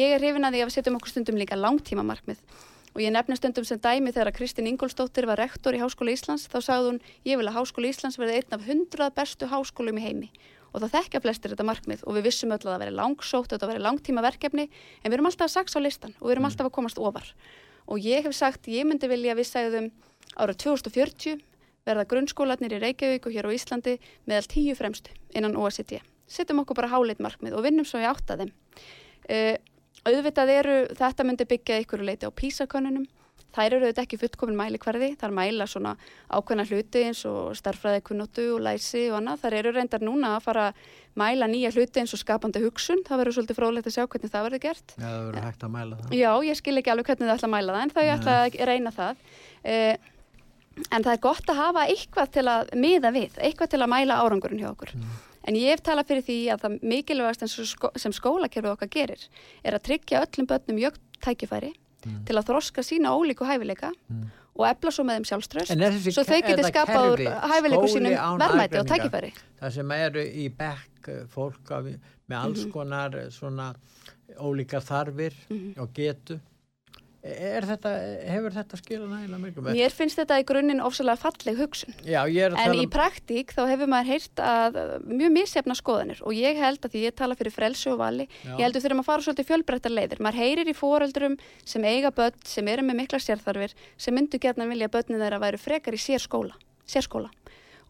ég 0.00 0.16
er 0.16 0.22
hrifin 0.24 0.48
að 0.48 0.58
því 0.58 0.64
að 0.64 0.70
við 0.70 0.76
setjum 0.78 0.98
okkur 0.98 1.14
stundum 1.14 1.40
líka 1.40 1.58
langtíma 1.60 2.06
markmið 2.06 2.42
og 2.90 3.02
ég 3.04 3.12
nefni 3.14 3.36
stundum 3.38 3.66
sem 3.66 3.78
dæmi 3.78 4.10
þegar 4.10 4.34
Kristín 4.34 4.66
Ingolstóttir 4.66 5.28
var 5.30 5.38
rektor 5.38 5.76
í 5.76 5.82
Háskóla 5.82 6.14
Íslands 6.14 6.48
þá 6.50 6.58
sagði 6.58 6.88
hún, 6.88 7.02
ég 7.28 7.38
vil 7.38 7.46
að 7.46 7.60
Háskóla 7.60 7.90
Íslands 7.92 8.18
verði 8.18 8.40
einn 8.40 8.56
af 8.56 8.66
hundrað 8.66 9.14
bestu 9.14 9.50
háskólum 9.50 10.00
í 10.00 10.06
heimi 10.08 10.30
og 10.70 10.82
það 10.82 10.94
þekkja 10.96 11.22
flestir 11.24 11.54
þetta 11.54 11.66
markmið 11.66 12.04
og 12.06 12.16
við 12.16 12.28
vissum 12.28 12.54
öll 12.54 12.60
að 12.60 12.70
það 12.72 12.82
veri 12.84 12.96
langsótt, 12.96 13.50
þetta 13.52 13.70
veri 13.70 13.82
langtíma 13.84 14.24
verkefni 14.24 14.68
en 14.68 15.10
við 15.10 15.18
erum 15.18 15.30
alltaf 15.30 15.48
að 15.48 15.54
saxa 15.56 15.82
á 15.82 15.86
listan 15.86 16.14
og 16.20 16.28
við 16.28 16.36
erum 16.36 16.48
alltaf 16.50 16.70
að 16.70 16.76
komast 16.78 17.00
ofar 17.02 17.30
og 17.90 18.02
ég 18.04 18.26
hef 18.26 18.36
sagt, 18.36 18.68
ég 18.70 18.86
myndi 18.86 19.10
vilja 19.10 19.34
að 19.34 19.42
við 19.42 19.50
segðum 19.50 19.90
ára 20.38 20.54
2040 20.54 21.40
verða 21.88 22.06
grunnskólanir 22.08 22.76
í 22.76 22.80
Reykjavík 22.82 23.26
og 23.26 23.34
hér 23.34 23.48
á 23.48 23.54
Íslandi 23.54 23.96
meðal 24.28 24.48
tíu 24.50 24.76
fremstu 24.78 25.14
innan 25.34 25.56
OECD. 25.58 25.98
Setjum 26.30 26.62
okkur 26.62 26.78
bara 26.78 26.92
háleit 26.92 27.22
markmið 27.22 27.56
og 27.58 27.64
vinnum 27.66 27.88
svo 27.88 28.02
í 28.02 28.06
átt 28.06 28.30
að 28.30 28.44
þeim. 28.44 28.52
Uh, 29.30 29.56
auðvitað 30.06 30.52
eru, 30.54 30.76
þetta 30.98 31.26
myndi 31.26 31.48
byggja 31.48 31.80
ykkur 31.84 32.04
leiti 32.06 32.28
á 32.28 32.30
písakönnunum. 32.30 33.08
Þær 33.50 33.74
eru 33.76 33.86
auðvitað 33.86 34.04
ekki 34.04 34.18
fullkomin 34.20 34.58
mæli 34.58 34.78
hverði, 34.82 35.08
þar 35.18 35.32
mæla 35.34 35.66
svona 35.70 35.94
ákveðna 36.30 36.66
hluti 36.68 37.02
eins 37.08 37.22
og 37.26 37.56
starffræði 37.58 38.04
kunnóttu 38.06 38.46
og 38.54 38.62
læsi 38.66 39.08
og 39.10 39.18
annað. 39.18 39.40
Þar 39.42 39.56
eru 39.60 39.72
reyndar 39.74 40.04
núna 40.06 40.36
að 40.36 40.44
fara 40.46 40.66
að 40.70 40.84
mæla 41.18 41.48
nýja 41.50 41.72
hluti 41.74 42.02
eins 42.02 42.14
og 42.14 42.22
skapandi 42.22 42.62
hugsun. 42.62 43.02
Það 43.08 43.22
verður 43.22 43.38
svolítið 43.38 43.58
frólægt 43.58 43.90
að 43.90 43.96
sjá 43.96 44.04
hvernig 44.06 44.34
það 44.34 44.46
verður 44.46 44.62
gert. 44.68 44.94
Já, 44.94 45.08
það 45.08 45.26
verður 45.26 45.48
hægt 45.48 45.66
að 45.66 45.74
mæla 45.74 45.98
það. 45.98 46.14
Já, 46.20 46.30
ég 46.50 46.60
skil 46.60 46.76
ekki 46.78 46.94
alveg 46.94 47.10
hvernig 47.10 47.30
þau 47.30 47.34
ætla 47.34 47.50
að 47.50 47.54
mæla 47.56 47.76
það 47.76 47.82
en 47.82 47.94
þau 47.96 48.04
ætla 48.14 48.38
að 48.38 48.60
reyna 48.70 48.94
það. 49.00 49.26
Uh, 49.64 49.94
en 50.86 51.04
það 51.04 51.12
er 51.12 51.24
gott 51.26 51.50
að 51.50 51.60
hafa 51.60 51.86
eitthvað 51.90 52.32
til 52.38 52.46
að 52.54 52.72
miða 52.78 53.10
við, 53.14 53.34
eitthvað 53.42 53.74
til 53.74 53.82
að 53.82 53.92
mæla 53.96 54.22
árangurinn 54.22 54.62
hjá 54.62 54.70
okkur. 54.70 54.94
En 55.48 55.56
ég 55.56 55.72
hef 55.72 55.82
talað 55.84 56.10
fyrir 56.10 56.24
því 56.26 56.38
að 56.52 56.64
það 56.64 56.74
mikilvægast 56.92 57.44
skó, 57.66 57.90
sem 57.98 58.12
skólakerfið 58.14 58.74
okkar 58.74 58.90
gerir 58.92 59.22
er 59.64 59.76
að 59.76 59.86
tryggja 59.88 60.20
öllum 60.26 60.48
börnum 60.50 60.80
jögt 60.82 61.00
tækifæri 61.24 61.72
til 62.26 62.36
að 62.36 62.44
þroska 62.48 62.82
sína 62.86 63.12
ólíku 63.16 63.44
hæfileika 63.48 63.90
og 64.60 64.66
efla 64.66 64.90
svo 64.92 65.04
með 65.04 65.20
þeim 65.20 65.26
sjálfströst 65.30 66.12
svo 66.12 66.24
þau 66.24 66.40
ke- 66.40 66.42
geti 66.46 66.62
þetta 66.62 66.72
skapað 66.72 67.24
hæfileiku 67.52 67.88
sínum 67.88 68.14
verðmæti 68.40 68.78
og 68.80 68.86
tækifæri. 68.90 69.32
Það 69.60 69.72
sem 69.72 69.90
eru 69.92 70.20
í 70.24 70.48
bekk 70.56 71.08
eh, 71.08 71.24
fólk 71.34 71.70
af, 71.70 71.84
með 72.28 72.36
alls 72.44 72.64
Mhm. 72.64 72.72
konar 72.72 73.14
eh, 73.14 73.28
svona 73.30 73.74
ólíkar 74.38 74.82
þarfir 74.84 75.32
Mhm. 75.50 75.78
og 75.80 75.92
getu. 75.94 76.40
Er 77.20 77.66
þetta, 77.68 77.90
hefur 78.32 78.54
þetta 78.54 78.78
skilað 78.80 79.10
nægilega 79.12 79.40
mjög? 79.42 79.58
Mér 79.76 79.92
finnst 79.92 80.16
þetta 80.16 80.38
í 80.40 80.44
grunninn 80.48 80.78
ofsalega 80.80 81.20
falleg 81.20 81.58
hugsun. 81.60 81.92
Já, 82.00 82.22
ég 82.32 82.46
er 82.46 82.54
að 82.56 82.62
En 82.62 82.76
í 82.78 82.86
um... 82.86 82.92
praktík 82.94 83.52
þá 83.52 83.60
hefur 83.68 83.90
maður 83.92 84.08
heyrt 84.14 84.40
að 84.40 84.78
mjög 85.04 85.34
misjafna 85.34 85.76
skoðanir 85.76 86.22
og 86.24 86.32
ég 86.38 86.56
held 86.56 86.80
að 86.80 86.94
því 86.94 87.02
ég 87.04 87.18
tala 87.20 87.36
fyrir 87.36 87.52
frelsu 87.52 87.92
og 87.92 88.00
vali, 88.00 88.24
Já. 88.40 88.54
ég 88.54 88.64
held 88.64 88.78
að 88.80 88.86
þurfum 88.86 89.04
að 89.04 89.08
fara 89.10 89.26
svolítið 89.26 89.50
fjölbreyttar 89.50 89.94
leiðir. 89.98 90.22
Maður 90.24 90.40
heyrir 90.40 90.72
í 90.72 90.76
fóröldurum 90.80 91.36
sem 91.60 91.84
eiga 91.84 92.14
börn, 92.16 92.40
sem 92.48 92.72
eru 92.72 92.86
með 92.88 93.02
mikla 93.02 93.20
sérþarfir, 93.20 93.76
sem 94.00 94.16
myndu 94.16 94.40
gerðan 94.40 94.72
vilja 94.72 94.88
að 94.88 94.96
börnin 94.96 95.20
þeirra 95.20 95.44
væru 95.44 95.60
frekar 95.60 95.98
í 95.98 96.00
sérskóla, 96.00 96.56
sérskóla. 96.88 97.28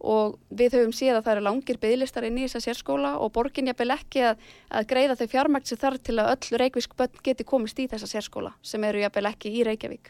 Og 0.01 0.39
við 0.49 0.79
höfum 0.79 0.93
séð 0.97 1.19
að 1.19 1.25
það 1.27 1.35
eru 1.35 1.43
langir 1.45 1.77
bygglistar 1.81 2.25
inn 2.25 2.39
í 2.39 2.47
þessa 2.47 2.71
sérskóla 2.71 3.11
og 3.21 3.29
borgin 3.35 3.69
jafnvel 3.69 3.93
ekki 3.93 4.23
að, 4.31 4.47
að 4.73 4.87
greiða 4.89 5.17
þau 5.19 5.27
fjármægt 5.35 5.69
sem 5.69 5.81
þarf 5.81 6.01
til 6.01 6.15
að 6.17 6.31
öll 6.31 6.61
reykvísk 6.63 6.95
börn 6.97 7.21
geti 7.21 7.45
komist 7.45 7.77
í 7.77 7.85
þessa 7.91 8.09
sérskóla 8.09 8.55
sem 8.65 8.81
eru 8.87 9.03
jafnvel 9.03 9.29
ekki 9.29 9.53
í 9.53 9.61
Reykjavík. 9.67 10.09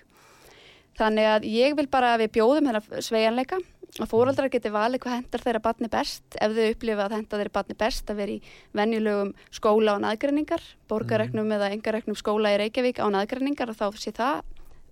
Þannig 1.00 1.28
að 1.28 1.52
ég 1.52 1.76
vil 1.76 1.88
bara 1.92 2.16
að 2.16 2.26
við 2.26 2.34
bjóðum 2.38 2.72
hennar 2.72 3.04
sveigjanleika 3.04 3.60
að 4.00 4.08
fóraldrar 4.08 4.52
geti 4.52 4.72
valið 4.72 5.04
hvað 5.04 5.18
hendar 5.18 5.44
þeirra 5.44 5.62
batni 5.66 5.90
best 5.92 6.38
ef 6.40 6.54
þau 6.56 6.66
upplifa 6.70 7.06
að 7.06 7.16
henda 7.18 7.40
þeirra 7.40 7.56
batni 7.58 7.76
best 7.80 8.12
að 8.12 8.22
vera 8.22 8.36
í 8.36 8.54
venjulegum 8.78 9.34
skóla 9.52 9.98
án 9.98 10.08
aðgreiningar, 10.08 10.64
borgareknum 10.88 11.52
eða 11.58 11.72
engareknum 11.76 12.20
skóla 12.20 12.54
í 12.56 12.60
Reykjavík 12.62 13.02
án 13.04 13.18
aðgreiningar 13.20 13.74
og 13.74 13.80
þá 13.80 14.00
sé 14.00 14.16
það 14.16 14.44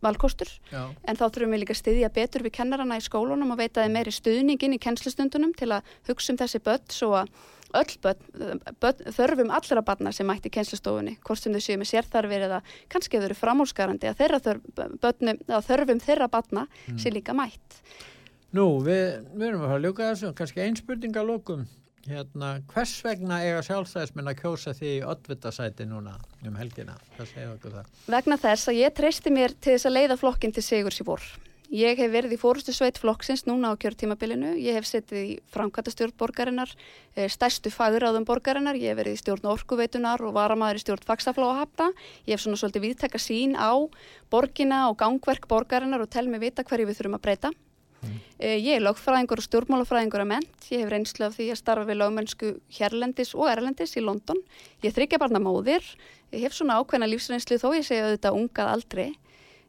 valkostur 0.06 0.52
Já, 0.72 0.82
en 1.04 1.20
þá 1.20 1.26
þurfum 1.28 1.56
við 1.56 1.64
líka 1.64 1.76
að 1.76 1.82
styðja 1.84 2.10
betur 2.16 2.46
við 2.46 2.56
kennarana 2.60 3.00
í 3.00 3.06
skólunum 3.06 3.54
og 3.54 3.62
veita 3.62 3.86
þeim 3.86 3.96
meiri 3.98 4.14
stuðningin 4.16 4.76
í 4.76 4.82
kennslustundunum 4.82 5.56
til 5.58 5.72
að 5.76 5.96
hugsa 6.10 6.34
um 6.34 6.40
þessi 6.42 6.62
börn 6.66 6.94
svo 6.94 7.14
að 7.20 7.32
öll 7.78 7.98
börn, 8.02 8.62
börn 8.82 9.12
þörfum 9.14 9.52
allra 9.54 9.84
barna 9.86 10.14
sem 10.16 10.28
mætti 10.28 10.52
kennslustofunni, 10.54 11.18
hvort 11.26 11.42
sem 11.42 11.54
þau 11.54 11.64
séu 11.64 11.80
með 11.80 11.92
sérþarfir 11.92 12.46
eða 12.48 12.62
kannski 12.90 13.20
þau 13.20 13.28
eru 13.28 13.38
framúrskarandi 13.38 14.10
að, 14.10 14.22
þeirra 14.24 14.40
þörf, 14.48 14.72
börnum, 15.04 15.42
að 15.48 15.68
þörfum 15.68 16.02
þeirra 16.06 16.30
barna 16.34 16.66
sé 16.98 17.14
líka 17.14 17.36
mætt. 17.38 17.82
Nú, 18.58 18.80
við, 18.82 19.20
við 19.36 19.52
erum 19.52 19.66
að 19.66 19.70
fara 19.70 19.78
að 19.78 19.86
ljúka 19.86 20.08
þessu, 20.10 20.32
kannski 20.40 20.64
ein 20.66 20.80
spurning 20.80 21.20
að 21.22 21.30
lókum. 21.30 21.68
Hérna, 22.10 22.56
hvers 22.72 22.95
vegna 23.06 23.38
eiga 23.45 23.60
sjálfstæðismenn 23.67 24.32
að 24.32 24.39
kjósa 24.39 24.72
því 24.74 24.93
í 24.95 25.04
oddvitasæti 25.06 25.86
núna 25.86 26.15
um 26.41 26.56
helgina? 26.58 26.95
Hvað 27.17 27.28
segir 27.30 27.52
okkur 27.52 27.76
það? 27.76 27.91
Vegna 28.10 28.38
þess 28.41 28.72
að 28.72 28.80
ég 28.80 28.95
treysti 28.98 29.34
mér 29.36 29.54
til 29.54 29.76
þess 29.76 29.86
að 29.86 29.95
leiða 30.00 30.17
flokkin 30.17 30.56
til 30.56 30.65
sigurs 30.65 30.98
í 31.04 31.06
vor. 31.06 31.28
Ég 31.69 32.00
hef 32.02 32.10
verið 32.10 32.34
í 32.34 32.39
fórustu 32.41 32.74
sveit 32.74 32.98
flokksins 32.98 33.43
núna 33.45 33.69
á 33.69 33.78
kjörtímabilinu. 33.78 34.56
Ég 34.58 34.74
hef 34.80 34.89
setið 34.89 35.19
í 35.22 35.36
framkvæmtastjórn 35.54 36.15
borgarinnar, 36.17 36.74
eh, 37.13 37.30
stærstu 37.30 37.69
fagráðum 37.69 38.26
borgarinnar. 38.26 38.74
Ég 38.74 38.89
hef 38.89 38.98
verið 38.98 39.13
í 39.13 39.22
stjórn 39.22 39.45
orkuveitunar 39.54 40.26
og 40.26 40.34
varamaður 40.34 40.82
í 40.82 40.86
stjórn 40.88 41.06
fagsaflóahafna. 41.06 41.93
Ég 42.26 42.34
hef 42.34 42.41
svona 42.41 42.58
svolítið 42.58 42.88
viðtekka 42.89 43.22
sín 43.22 43.54
á 43.54 43.78
borgina 44.32 44.89
og 44.89 44.98
gangverk 44.98 45.45
borgarinnar 45.48 46.02
og 46.02 46.10
tel 46.10 46.26
mig 46.26 46.41
vita 46.41 46.63
hverju 46.63 46.89
við 46.89 46.98
þurfum 46.98 47.19
að 47.22 47.22
breyta. 47.22 47.52
Eh, 48.40 48.58
Ég 48.58 48.78
er 48.78 48.84
lögfræðingur 48.86 49.42
og 49.42 49.48
stjórnmálafræðingur 49.48 50.24
að 50.24 50.32
ment. 50.32 50.68
Ég 50.72 50.84
hef 50.84 50.92
reynslu 50.94 51.26
af 51.28 51.36
því 51.38 51.50
að 51.52 51.62
starfa 51.62 51.88
við 51.90 52.00
lögmennsku 52.00 52.52
hérlendis 52.78 53.34
og 53.36 53.50
erlendis 53.52 53.98
í 54.00 54.04
London. 54.06 54.40
Ég 54.84 54.96
þryggja 54.96 55.20
barna 55.20 55.42
móðir. 55.44 55.84
Ég 56.32 56.46
hef 56.46 56.56
svona 56.56 56.80
ákveðna 56.80 57.10
lífsreynslu 57.10 57.58
þó 57.60 57.74
ég 57.76 57.88
segja 57.88 58.08
auðvitað 58.08 58.40
ungað 58.40 58.72
aldrei. 58.76 59.10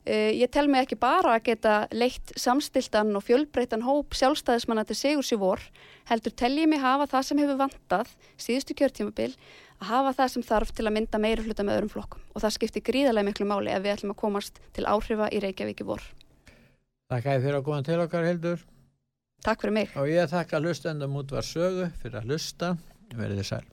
Eh, 0.06 0.32
Ég 0.32 0.48
tel 0.50 0.66
mig 0.68 0.86
ekki 0.86 0.96
bara 0.96 1.34
að 1.36 1.44
geta 1.50 1.74
leitt 1.92 2.32
samstiltan 2.36 3.12
og 3.16 3.24
fjölbreytan 3.26 3.84
hóp 3.84 4.16
sjálfstæðismanna 4.16 4.86
til 4.88 4.96
sigurs 4.96 5.32
í 5.34 5.36
vor, 5.36 5.60
heldur 6.08 6.32
tel 6.32 6.56
ég 6.56 6.70
mig 6.70 6.80
hafa 6.80 7.06
það 7.10 7.26
sem 7.28 7.42
hefur 7.42 7.58
vantað 7.60 8.14
síðustu 8.40 8.76
kjörtímabil, 8.78 9.34
að 9.82 9.90
hafa 9.92 10.14
það 10.22 10.32
sem 10.32 10.46
þarf 10.48 10.72
til 10.72 10.86
að 10.88 10.96
mynda 10.96 11.20
meiri 11.20 11.44
hluta 11.44 11.66
með 11.66 11.76
öðrum 11.76 11.92
flokkum 11.92 12.24
og 12.32 12.40
það 12.40 12.56
skiptir 12.56 12.86
gríðarlega 12.88 13.28
miklu 13.28 13.50
máli 13.52 13.74
ef 13.76 13.84
við 13.84 13.92
ætlum 13.98 14.16
að 14.16 14.20
komast 14.24 14.60
til 14.72 14.88
áhrifa 14.88 15.28
í 15.28 15.44
Reykjavík 15.44 15.84
í 15.84 15.88
vor. 15.92 16.00
Þakka 17.10 17.32
ég 17.34 17.42
fyrir 17.42 17.56
að 17.58 17.64
koma 17.66 17.82
til 17.82 17.98
okkar, 18.04 18.26
Hildur. 18.28 18.60
Takk 19.42 19.64
fyrir 19.64 19.74
mig. 19.74 19.94
Og 19.98 20.06
ég 20.06 20.30
þakka 20.30 20.60
hlustendum 20.62 21.16
út 21.18 21.32
var 21.34 21.46
sögu 21.46 21.88
fyrir 21.98 22.20
að 22.20 22.30
hlusta. 22.30 22.74
Verðið 23.18 23.48
sæl. 23.48 23.64